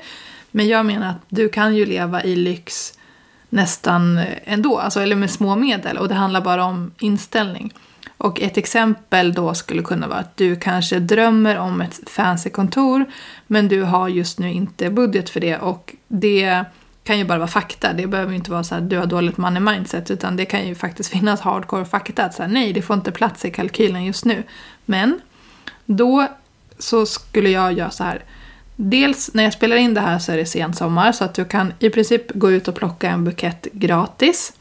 Men 0.56 0.68
jag 0.68 0.86
menar 0.86 1.10
att 1.10 1.26
du 1.30 1.50
kan 1.50 1.76
ju 1.76 1.86
leva 1.86 2.24
i 2.24 2.36
lyx 2.36 2.94
nästan 3.50 4.22
ändå, 4.44 4.80
alltså, 4.80 5.02
eller 5.02 5.16
med 5.16 5.32
små 5.32 5.56
medel 5.56 5.98
och 5.98 6.08
det 6.08 6.16
handlar 6.16 6.42
bara 6.42 6.66
om 6.66 6.92
inställning. 7.00 7.74
Och 8.18 8.42
ett 8.42 8.58
exempel 8.58 9.34
då 9.34 9.54
skulle 9.54 9.82
kunna 9.82 10.08
vara 10.08 10.20
att 10.20 10.38
du 10.38 10.56
kanske 10.56 11.00
drömmer 11.00 11.58
om 11.58 11.82
ett 11.82 12.10
fancy 12.10 12.50
kontor 12.50 13.06
men 13.48 13.68
du 13.68 13.84
har 13.84 14.08
just 14.08 14.40
nu 14.40 14.52
inte 14.52 14.90
budget 14.90 15.30
för 15.30 15.40
det 15.40 15.58
och 15.58 15.96
det 16.08 16.66
kan 17.04 17.18
ju 17.18 17.26
bara 17.26 17.38
vara 17.38 17.48
fakta. 17.48 17.94
Det 17.94 18.08
behöver 18.08 18.32
ju 18.32 18.38
inte 18.38 18.52
vara 18.52 18.64
så 18.64 18.76
att 18.76 18.90
du 18.90 18.98
har 18.98 19.06
dåligt 19.06 19.38
money 19.38 19.60
mindset 19.60 20.12
utan 20.12 20.36
det 20.36 20.46
kan 20.46 20.68
ju 20.68 20.76
faktiskt 20.76 21.10
finnas 21.10 21.42
hardcore 21.42 21.86
fakta 21.86 22.24
att 22.24 22.34
säga 22.34 22.48
nej, 22.48 22.74
det 22.74 22.82
får 22.82 22.94
inte 22.96 23.12
plats 23.12 23.46
i 23.46 23.52
kalkylen 23.52 24.06
just 24.06 24.26
nu. 24.26 24.44
Men 24.86 25.22
då 25.86 26.28
så 26.80 27.06
skulle 27.06 27.50
jag 27.50 27.74
göra 27.74 27.90
så 27.90 28.04
här. 28.04 28.24
Dels 28.76 29.34
när 29.34 29.44
jag 29.44 29.54
spelar 29.54 29.76
in 29.76 29.94
det 29.94 30.02
här 30.02 30.20
så 30.20 30.32
är 30.32 30.38
det 30.38 30.46
sensommar 30.46 31.12
så 31.12 31.24
att 31.24 31.34
du 31.34 31.46
kan 31.46 31.74
i 31.80 31.90
princip 31.90 32.32
gå 32.34 32.52
ut 32.52 32.68
och 32.68 32.76
plocka 32.76 33.10
en 33.10 33.24
bukett 33.24 33.68
gratis. 33.72 34.54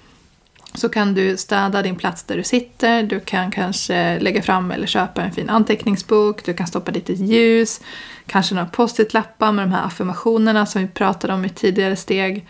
Så 0.75 0.89
kan 0.89 1.15
du 1.15 1.37
städa 1.37 1.83
din 1.83 1.97
plats 1.97 2.23
där 2.23 2.37
du 2.37 2.43
sitter, 2.43 3.03
du 3.03 3.21
kan 3.21 3.51
kanske 3.51 4.21
lägga 4.21 4.43
fram 4.43 4.71
eller 4.71 4.87
köpa 4.87 5.23
en 5.23 5.33
fin 5.33 5.51
anteckningsbok, 5.51 6.45
du 6.45 6.55
kan 6.55 6.67
stoppa 6.67 6.91
dit 6.91 7.11
ett 7.11 7.19
ljus, 7.19 7.81
kanske 8.27 8.55
några 8.55 8.69
post-it-lappar 8.69 9.53
med 9.53 9.65
de 9.65 9.73
här 9.73 9.87
affirmationerna 9.87 10.67
som 10.67 10.83
vi 10.83 10.89
pratade 10.89 11.33
om 11.35 11.45
i 11.45 11.49
tidigare 11.49 11.97
steg. 11.97 12.47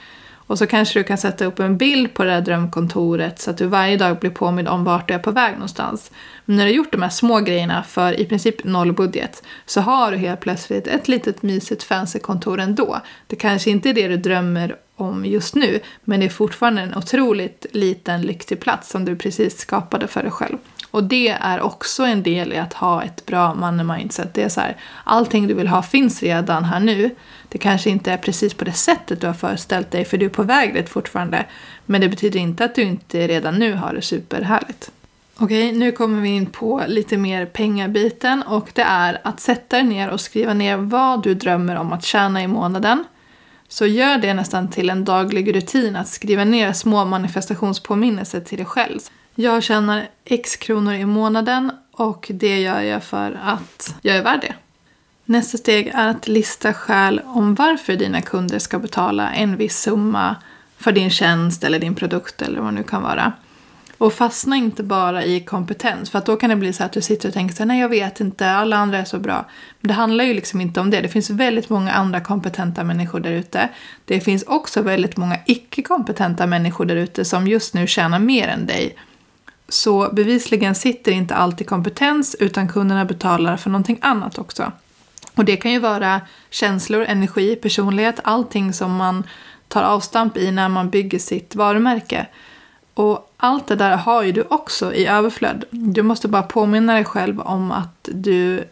Och 0.53 0.59
så 0.59 0.67
kanske 0.67 0.99
du 0.99 1.05
kan 1.05 1.19
sätta 1.19 1.45
upp 1.45 1.59
en 1.59 1.77
bild 1.77 2.15
på 2.15 2.25
det 2.25 2.31
där 2.31 2.41
drömkontoret 2.41 3.39
så 3.39 3.51
att 3.51 3.59
du 3.59 3.67
varje 3.67 3.97
dag 3.97 4.19
blir 4.19 4.31
påmind 4.31 4.69
om 4.69 4.85
vart 4.85 5.09
du 5.09 5.15
är 5.15 5.19
på 5.19 5.31
väg 5.31 5.53
någonstans. 5.53 6.11
Men 6.45 6.57
när 6.57 6.65
du 6.65 6.71
har 6.71 6.77
gjort 6.77 6.93
de 6.93 7.03
här 7.03 7.09
små 7.09 7.41
grejerna 7.41 7.83
för 7.83 8.21
i 8.21 8.25
princip 8.25 8.65
noll 8.65 8.93
budget 8.93 9.43
så 9.67 9.81
har 9.81 10.13
du 10.13 10.17
helt 10.17 10.41
plötsligt 10.41 10.87
ett 10.87 11.09
litet 11.09 11.43
mysigt 11.43 11.83
fancy 11.83 12.19
kontor 12.19 12.61
ändå. 12.61 13.01
Det 13.27 13.37
kanske 13.37 13.71
inte 13.71 13.91
är 13.91 13.95
det 13.95 14.09
du 14.09 14.17
drömmer 14.17 14.77
om 14.97 15.25
just 15.25 15.55
nu 15.55 15.81
men 16.05 16.21
det 16.21 16.27
är 16.27 16.31
fortfarande 16.31 16.83
en 16.83 16.95
otroligt 16.95 17.67
liten 17.73 18.23
lyxig 18.23 18.61
plats 18.61 18.91
som 18.91 19.05
du 19.05 19.17
precis 19.17 19.59
skapade 19.59 20.07
för 20.07 20.23
dig 20.23 20.31
själv. 20.31 20.59
Och 20.93 21.05
det 21.05 21.29
är 21.29 21.61
också 21.61 22.03
en 22.03 22.23
del 22.23 22.53
i 22.53 22.59
att 22.59 22.73
ha 22.73 23.03
ett 23.03 23.27
bra 23.27 23.55
money 23.55 23.85
mindset. 23.85 24.35
Det 24.35 24.43
är 24.43 24.49
så 24.49 24.61
här, 24.61 24.77
allting 25.05 25.47
du 25.47 25.55
vill 25.55 25.69
ha 25.69 25.83
finns 25.83 26.23
redan 26.23 26.65
här 26.65 26.81
nu. 26.81 27.11
Det 27.49 27.59
kanske 27.59 27.91
inte 27.91 28.13
är 28.13 28.17
precis 28.17 28.55
på 28.55 28.65
det 28.65 28.73
sättet 28.73 29.21
du 29.21 29.27
har 29.27 29.35
föreställt 29.35 29.91
dig 29.91 30.05
för 30.05 30.19
du 30.19 30.27
är 30.27 30.31
på 30.31 30.43
väg 30.43 30.75
dit 30.75 30.89
fortfarande. 30.89 31.47
Men 31.87 32.01
det 32.01 32.09
betyder 32.09 32.41
inte 32.41 32.65
att 32.65 32.75
du 32.75 32.83
inte 32.83 33.27
redan 33.29 33.59
nu 33.59 33.75
har 33.75 33.95
det 33.95 34.03
superhärligt. 34.03 34.91
Okej, 35.37 35.73
nu 35.73 35.93
kommer 35.93 36.21
vi 36.21 36.29
in 36.29 36.47
på 36.47 36.83
lite 36.87 37.17
mer 37.17 37.47
pengabiten 37.47 38.43
och 38.43 38.71
det 38.73 38.83
är 38.83 39.21
att 39.25 39.41
sätta 39.41 39.77
dig 39.77 39.87
ner 39.87 40.11
och 40.11 40.21
skriva 40.21 40.55
ner 40.55 40.77
vad 40.77 41.23
du 41.23 41.35
drömmer 41.35 41.77
om 41.77 41.93
att 41.93 42.05
tjäna 42.05 42.43
i 42.43 42.47
månaden. 42.47 43.05
Så 43.69 43.87
gör 43.87 44.19
det 44.19 44.35
nästan 44.35 44.71
till 44.71 44.91
en 44.91 45.05
daglig 45.05 45.57
rutin 45.57 45.97
att 45.97 46.09
skriva 46.09 46.45
ner 46.45 46.73
små 46.73 47.05
manifestationspåminnelser 47.05 48.41
till 48.41 48.59
dig 48.59 48.67
själv. 48.67 49.01
Jag 49.35 49.63
tjänar 49.63 50.09
x 50.25 50.57
kronor 50.57 50.95
i 50.95 51.05
månaden 51.05 51.73
och 51.93 52.27
det 52.35 52.61
gör 52.61 52.81
jag 52.81 53.05
för 53.05 53.41
att 53.45 53.95
jag 54.03 54.17
är 54.17 54.23
värd 54.23 54.41
det. 54.41 54.55
Nästa 55.25 55.59
steg 55.59 55.87
är 55.95 56.09
att 56.09 56.29
lista 56.29 56.75
skäl 56.75 57.21
om 57.25 57.55
varför 57.55 57.97
dina 57.97 58.23
kunder 58.23 58.59
ska 58.59 58.79
betala 58.79 59.33
en 59.33 59.57
viss 59.57 59.81
summa 59.81 60.37
för 60.79 60.93
din 60.93 61.11
tjänst 61.11 61.65
eller 61.65 61.79
din 61.79 61.95
produkt 61.95 62.43
eller 62.43 62.61
vad 62.61 62.73
det 62.73 62.75
nu 62.75 62.83
kan 62.83 63.03
vara. 63.03 63.33
Och 63.99 64.13
fastna 64.13 64.57
inte 64.57 64.83
bara 64.83 65.25
i 65.25 65.41
kompetens 65.41 66.11
för 66.11 66.19
att 66.19 66.27
då 66.27 66.37
kan 66.37 66.51
det 66.51 66.57
bli 66.57 66.73
så 66.73 66.85
att 66.85 66.93
du 66.93 67.01
sitter 67.01 67.29
och 67.29 67.35
tänker 67.35 67.55
så 67.55 67.63
här, 67.63 67.67
nej 67.67 67.81
jag 67.81 67.89
vet 67.89 68.21
inte, 68.21 68.51
alla 68.51 68.77
andra 68.77 68.99
är 68.99 69.05
så 69.05 69.19
bra. 69.19 69.47
Men 69.81 69.89
det 69.89 69.95
handlar 69.95 70.25
ju 70.25 70.35
liksom 70.35 70.61
inte 70.61 70.81
om 70.81 70.91
det. 70.91 71.01
Det 71.01 71.09
finns 71.09 71.31
väldigt 71.31 71.69
många 71.69 71.93
andra 71.93 72.21
kompetenta 72.21 72.85
människor 72.85 73.21
där 73.21 73.33
ute. 73.33 73.69
Det 74.05 74.21
finns 74.21 74.43
också 74.43 74.83
väldigt 74.83 75.17
många 75.17 75.39
icke-kompetenta 75.47 76.47
människor 76.47 76.85
där 76.85 76.97
ute 76.97 77.25
som 77.25 77.47
just 77.47 77.75
nu 77.75 77.87
tjänar 77.87 78.19
mer 78.19 78.49
än 78.49 78.67
dig. 78.67 78.97
Så 79.73 80.09
bevisligen 80.13 80.75
sitter 80.75 81.13
inte 81.13 81.35
alltid 81.35 81.67
kompetens 81.67 82.37
utan 82.39 82.69
kunderna 82.69 83.05
betalar 83.05 83.57
för 83.57 83.71
någonting 83.71 83.99
annat 84.01 84.39
också. 84.39 84.73
Och 85.35 85.45
det 85.45 85.57
kan 85.57 85.73
ju 85.73 85.79
vara 85.79 86.21
känslor, 86.51 87.05
energi, 87.05 87.57
personlighet, 87.57 88.21
allting 88.25 88.73
som 88.73 88.97
man 88.97 89.25
tar 89.69 89.83
avstamp 89.83 90.37
i 90.37 90.51
när 90.51 90.69
man 90.69 90.91
bygger 90.91 91.19
sitt 91.19 91.55
varumärke. 91.55 92.27
Och 92.95 93.33
allt 93.37 93.67
det 93.67 93.77
där 93.77 93.97
har 93.97 94.23
ju 94.23 94.33
du 94.33 94.43
också 94.43 94.95
i 94.95 95.07
överflöd. 95.07 95.65
Du 95.71 96.03
måste 96.03 96.29
bara 96.29 96.43
påminna 96.43 96.95
dig 96.95 97.05
själv 97.05 97.41
om 97.41 97.71
att 97.71 98.09
du 98.13 98.65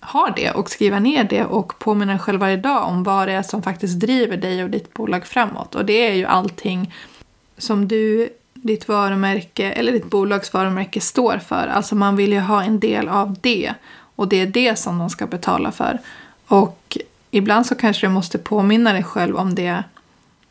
har 0.00 0.32
det 0.36 0.50
och 0.50 0.70
skriva 0.70 0.98
ner 0.98 1.24
det 1.24 1.44
och 1.44 1.78
påminna 1.78 2.12
dig 2.12 2.20
själv 2.20 2.40
varje 2.40 2.56
dag 2.56 2.88
om 2.88 3.02
vad 3.02 3.28
det 3.28 3.32
är 3.32 3.42
som 3.42 3.62
faktiskt 3.62 4.00
driver 4.00 4.36
dig 4.36 4.64
och 4.64 4.70
ditt 4.70 4.94
bolag 4.94 5.26
framåt. 5.26 5.74
Och 5.74 5.84
det 5.84 6.10
är 6.10 6.14
ju 6.14 6.24
allting 6.24 6.94
som 7.58 7.88
du 7.88 8.28
ditt 8.66 8.88
varumärke 8.88 9.72
eller 9.72 9.92
ditt 9.92 10.10
bolags 10.10 10.52
varumärke 10.52 11.00
står 11.00 11.38
för. 11.38 11.66
Alltså 11.66 11.94
man 11.94 12.16
vill 12.16 12.32
ju 12.32 12.40
ha 12.40 12.62
en 12.62 12.80
del 12.80 13.08
av 13.08 13.36
det. 13.40 13.74
Och 14.16 14.28
det 14.28 14.36
är 14.36 14.46
det 14.46 14.78
som 14.78 14.98
de 14.98 15.10
ska 15.10 15.26
betala 15.26 15.72
för. 15.72 15.98
Och 16.46 16.98
ibland 17.30 17.66
så 17.66 17.74
kanske 17.74 18.06
du 18.06 18.10
måste 18.10 18.38
påminna 18.38 18.92
dig 18.92 19.02
själv 19.02 19.36
om 19.36 19.54
det 19.54 19.82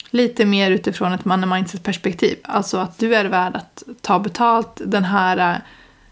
lite 0.10 0.46
mer 0.46 0.72
utifrån 0.72 1.14
ett 1.14 1.26
money 1.26 1.50
mindset 1.50 1.84
perspektiv. 1.84 2.38
Alltså 2.44 2.78
att 2.78 2.98
du 2.98 3.16
är 3.16 3.26
värd 3.26 3.56
att 3.56 3.84
ta 4.02 4.20
betalt 4.20 4.82
den 4.86 5.04
här 5.04 5.54
eh, 5.54 5.58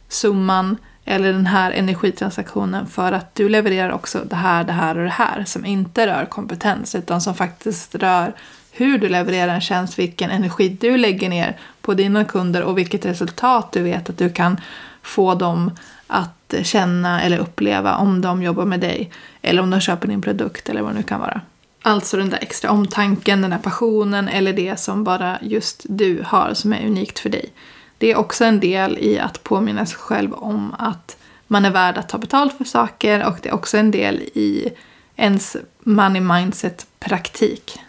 summan 0.07 0.77
eller 1.05 1.33
den 1.33 1.45
här 1.45 1.72
energitransaktionen 1.72 2.88
för 2.88 3.12
att 3.12 3.36
du 3.36 3.50
levererar 3.50 3.91
också 3.91 4.22
det 4.25 4.36
här, 4.36 4.63
det 4.63 4.74
här 4.74 4.98
och 4.98 5.03
det 5.03 5.10
här 5.10 5.43
som 5.45 5.65
inte 5.65 6.07
rör 6.07 6.25
kompetens 6.25 6.95
utan 6.95 7.22
som 7.22 7.36
faktiskt 7.36 7.95
rör 7.95 8.33
hur 8.75 8.98
du 8.98 9.10
levererar 9.10 9.56
en 9.56 9.62
tjänst, 9.62 10.00
vilken 10.00 10.30
energi 10.30 10.70
du 10.70 10.98
lägger 10.98 11.30
ner 11.30 11.58
på 11.82 11.94
dina 11.94 12.25
kunder 12.25 12.63
och 12.63 12.77
vilket 12.77 13.06
resultat 13.06 13.72
du 13.72 13.82
vet 13.82 14.10
att 14.10 14.18
du 14.18 14.30
kan 14.30 14.58
få 15.01 15.36
dem 15.36 15.72
att 16.08 16.53
känna 16.63 17.22
eller 17.22 17.38
uppleva 17.38 17.96
om 17.96 18.22
de 18.22 18.44
jobbar 18.44 18.65
med 18.65 18.80
dig 18.80 19.12
eller 19.42 19.62
om 19.62 19.70
de 19.70 19.80
köper 19.80 20.08
din 20.08 20.22
produkt 20.22 20.70
eller 20.70 20.82
vad 20.82 20.92
det 20.92 20.98
nu 20.98 21.03
kan 21.03 21.20
vara. 21.20 21.42
Alltså 21.82 22.18
den 22.18 22.30
där 22.30 22.39
extra 22.42 22.72
omtanken, 22.72 23.42
den 23.42 23.51
där 23.51 23.58
passionen 23.58 24.27
eller 24.27 24.53
det 24.53 24.80
som 24.80 25.03
bara 25.03 25.38
just 25.42 25.86
du 25.89 26.24
har 26.25 26.53
som 26.53 26.74
är 26.74 26.86
unikt 26.86 27.20
för 27.20 27.30
dig. 27.30 27.50
Det 27.98 28.12
är 28.12 28.18
också 28.18 28.46
en 28.46 28.60
del 28.60 28.98
i 28.98 29.20
att 29.20 29.44
påminna 29.44 29.86
sig 29.86 29.98
själv 29.98 30.34
om 30.34 30.75
att 30.80 31.18
man 31.48 31.65
är 31.65 31.72
värd 31.72 31.98
att 31.98 32.10
ta 32.10 32.18
betalt 32.18 32.58
för 32.58 32.63
saker 32.63 33.25
och 33.25 33.38
det 33.42 33.50
är 33.50 33.53
också 33.53 33.77
en 33.77 33.92
del 33.92 34.22
i 34.22 34.70
ens 35.15 35.58
money 35.80 36.22
mindset 36.22 36.88
praktik. 37.00 37.80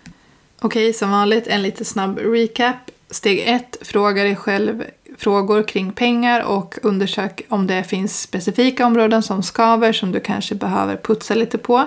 Okej, 0.64 0.92
som 0.92 1.11
vanligt 1.11 1.47
en 1.47 1.62
lite 1.62 1.85
snabb 1.85 2.18
recap. 2.18 2.76
Steg 3.11 3.42
1, 3.47 3.76
fråga 3.83 4.23
dig 4.23 4.37
själv 4.37 4.85
frågor 5.18 5.62
kring 5.62 5.92
pengar 5.92 6.40
och 6.40 6.78
undersök 6.83 7.42
om 7.49 7.66
det 7.66 7.85
finns 7.85 8.21
specifika 8.21 8.87
områden 8.87 9.23
som 9.23 9.42
skaver 9.42 9.92
som 9.92 10.12
du 10.12 10.21
kanske 10.21 10.54
behöver 10.54 10.97
putsa 10.97 11.35
lite 11.35 11.59
på. 11.59 11.87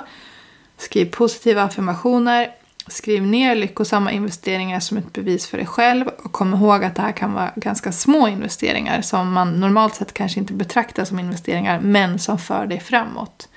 Skriv 0.77 1.05
positiva 1.05 1.63
affirmationer. 1.63 2.51
Skriv 2.87 3.23
ner 3.23 3.55
lyckosamma 3.55 4.11
investeringar 4.11 4.79
som 4.79 4.97
ett 4.97 5.13
bevis 5.13 5.47
för 5.47 5.57
dig 5.57 5.67
själv 5.67 6.07
och 6.07 6.31
kom 6.31 6.53
ihåg 6.53 6.83
att 6.83 6.95
det 6.95 7.01
här 7.01 7.11
kan 7.11 7.33
vara 7.33 7.51
ganska 7.55 7.91
små 7.91 8.27
investeringar 8.27 9.01
som 9.01 9.33
man 9.33 9.59
normalt 9.59 9.95
sett 9.95 10.13
kanske 10.13 10.39
inte 10.39 10.53
betraktar 10.53 11.05
som 11.05 11.19
investeringar 11.19 11.79
men 11.79 12.19
som 12.19 12.39
för 12.39 12.65
dig 12.65 12.79
framåt. 12.79 13.49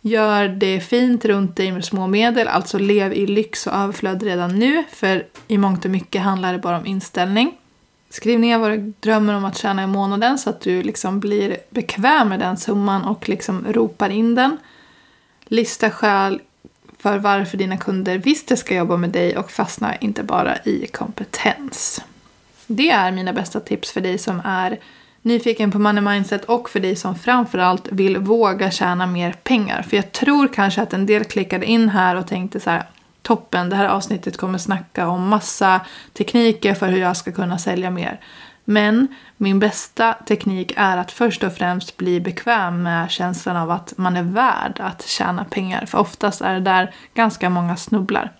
Gör 0.00 0.48
det 0.48 0.80
fint 0.80 1.24
runt 1.24 1.56
dig 1.56 1.72
med 1.72 1.84
små 1.84 2.06
medel, 2.06 2.48
alltså 2.48 2.78
lev 2.78 3.12
i 3.12 3.26
lyx 3.26 3.66
och 3.66 3.72
överflöd 3.72 4.22
redan 4.22 4.58
nu 4.58 4.84
för 4.90 5.26
i 5.48 5.58
mångt 5.58 5.84
och 5.84 5.90
mycket 5.90 6.22
handlar 6.22 6.52
det 6.52 6.58
bara 6.58 6.78
om 6.78 6.86
inställning. 6.86 7.54
Skriv 8.10 8.40
ner 8.40 8.58
vad 8.58 8.70
du 8.70 8.92
drömmer 9.00 9.34
om 9.34 9.44
att 9.44 9.58
tjäna 9.58 9.82
i 9.82 9.86
månaden 9.86 10.38
så 10.38 10.50
att 10.50 10.60
du 10.60 10.82
liksom 10.82 11.20
blir 11.20 11.56
bekväm 11.70 12.28
med 12.28 12.40
den 12.40 12.56
summan 12.56 13.04
och 13.04 13.28
liksom 13.28 13.66
ropar 13.68 14.10
in 14.10 14.34
den. 14.34 14.56
Lista 15.44 15.90
skäl 15.90 16.40
för 16.98 17.18
varför 17.18 17.58
dina 17.58 17.76
kunder 17.76 18.18
visst 18.18 18.58
ska 18.58 18.74
jobba 18.74 18.96
med 18.96 19.10
dig 19.10 19.36
och 19.36 19.50
fastna 19.50 19.96
inte 19.96 20.22
bara 20.22 20.56
i 20.56 20.86
kompetens. 20.86 22.02
Det 22.66 22.90
är 22.90 23.12
mina 23.12 23.32
bästa 23.32 23.60
tips 23.60 23.92
för 23.92 24.00
dig 24.00 24.18
som 24.18 24.42
är 24.44 24.78
nyfiken 25.22 25.70
på 25.70 25.78
money 25.78 26.00
mindset 26.00 26.44
och 26.44 26.70
för 26.70 26.80
dig 26.80 26.96
som 26.96 27.14
framförallt 27.14 27.88
vill 27.92 28.18
våga 28.18 28.70
tjäna 28.70 29.06
mer 29.06 29.32
pengar. 29.32 29.82
För 29.82 29.96
jag 29.96 30.12
tror 30.12 30.48
kanske 30.48 30.82
att 30.82 30.92
en 30.92 31.06
del 31.06 31.24
klickade 31.24 31.66
in 31.66 31.88
här 31.88 32.16
och 32.16 32.26
tänkte 32.26 32.60
så 32.60 32.70
här 32.70 32.86
toppen, 33.22 33.70
det 33.70 33.76
här 33.76 33.88
avsnittet 33.88 34.36
kommer 34.36 34.58
snacka 34.58 35.08
om 35.08 35.28
massa 35.28 35.80
tekniker 36.12 36.74
för 36.74 36.88
hur 36.88 36.98
jag 36.98 37.16
ska 37.16 37.32
kunna 37.32 37.58
sälja 37.58 37.90
mer. 37.90 38.20
Men 38.64 39.08
min 39.36 39.58
bästa 39.58 40.12
teknik 40.12 40.72
är 40.76 40.96
att 40.96 41.12
först 41.12 41.44
och 41.44 41.52
främst 41.52 41.96
bli 41.96 42.20
bekväm 42.20 42.82
med 42.82 43.10
känslan 43.10 43.56
av 43.56 43.70
att 43.70 43.94
man 43.96 44.16
är 44.16 44.22
värd 44.22 44.80
att 44.80 45.06
tjäna 45.06 45.44
pengar. 45.44 45.86
För 45.86 45.98
oftast 45.98 46.40
är 46.40 46.54
det 46.54 46.60
där 46.60 46.94
ganska 47.14 47.50
många 47.50 47.76
snubblar. 47.76 48.32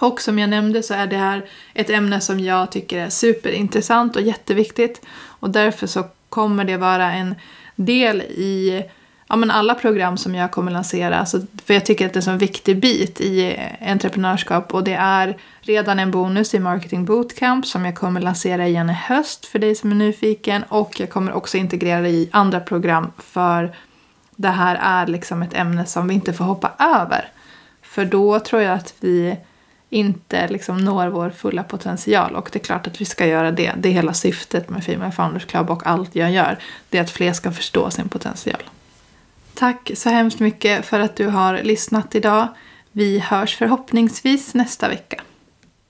Och 0.00 0.20
som 0.20 0.38
jag 0.38 0.50
nämnde 0.50 0.82
så 0.82 0.94
är 0.94 1.06
det 1.06 1.16
här 1.16 1.44
ett 1.74 1.90
ämne 1.90 2.20
som 2.20 2.40
jag 2.40 2.72
tycker 2.72 2.98
är 2.98 3.08
superintressant 3.08 4.16
och 4.16 4.22
jätteviktigt. 4.22 5.06
Och 5.24 5.50
därför 5.50 5.86
så 5.86 6.04
kommer 6.28 6.64
det 6.64 6.76
vara 6.76 7.12
en 7.12 7.34
del 7.76 8.22
i 8.22 8.84
ja, 9.28 9.36
men 9.36 9.50
alla 9.50 9.74
program 9.74 10.16
som 10.16 10.34
jag 10.34 10.50
kommer 10.50 10.72
lansera. 10.72 11.18
Alltså, 11.18 11.40
för 11.64 11.74
jag 11.74 11.86
tycker 11.86 12.06
att 12.06 12.12
det 12.12 12.16
är 12.16 12.30
en 12.30 12.38
så 12.38 12.44
viktig 12.44 12.80
bit 12.80 13.20
i 13.20 13.56
entreprenörskap 13.80 14.74
och 14.74 14.84
det 14.84 14.94
är 14.94 15.36
redan 15.60 15.98
en 15.98 16.10
bonus 16.10 16.54
i 16.54 16.58
Marketing 16.58 17.04
Bootcamp 17.04 17.66
som 17.66 17.84
jag 17.84 17.94
kommer 17.94 18.20
lansera 18.20 18.68
igen 18.68 18.90
i 18.90 18.92
höst 18.92 19.46
för 19.46 19.58
dig 19.58 19.74
som 19.74 19.90
är 19.90 19.94
nyfiken 19.94 20.62
och 20.68 21.00
jag 21.00 21.10
kommer 21.10 21.32
också 21.32 21.56
integrera 21.56 22.00
det 22.00 22.08
i 22.08 22.28
andra 22.32 22.60
program 22.60 23.12
för 23.18 23.76
det 24.36 24.48
här 24.48 24.78
är 24.82 25.06
liksom 25.06 25.42
ett 25.42 25.54
ämne 25.54 25.86
som 25.86 26.08
vi 26.08 26.14
inte 26.14 26.32
får 26.32 26.44
hoppa 26.44 26.72
över. 26.78 27.28
För 27.82 28.04
då 28.04 28.40
tror 28.40 28.62
jag 28.62 28.74
att 28.74 28.94
vi 29.00 29.36
inte 29.90 30.48
liksom 30.48 30.76
når 30.76 31.08
vår 31.08 31.30
fulla 31.30 31.62
potential. 31.62 32.36
Och 32.36 32.48
det 32.52 32.58
är 32.58 32.64
klart 32.64 32.86
att 32.86 33.00
vi 33.00 33.04
ska 33.04 33.26
göra 33.26 33.50
det. 33.50 33.72
Det 33.76 33.88
är 33.88 33.92
hela 33.92 34.14
syftet 34.14 34.70
med 34.70 34.84
Female 34.84 35.12
Founders 35.12 35.44
Club 35.44 35.70
och 35.70 35.86
allt 35.86 36.14
jag 36.14 36.30
gör. 36.30 36.58
Det 36.88 36.98
är 36.98 37.02
att 37.02 37.10
fler 37.10 37.32
ska 37.32 37.52
förstå 37.52 37.90
sin 37.90 38.08
potential. 38.08 38.62
Tack 39.54 39.90
så 39.94 40.08
hemskt 40.10 40.40
mycket 40.40 40.86
för 40.86 41.00
att 41.00 41.16
du 41.16 41.26
har 41.26 41.62
lyssnat 41.62 42.14
idag. 42.14 42.48
Vi 42.92 43.18
hörs 43.18 43.56
förhoppningsvis 43.56 44.54
nästa 44.54 44.88
vecka. 44.88 45.22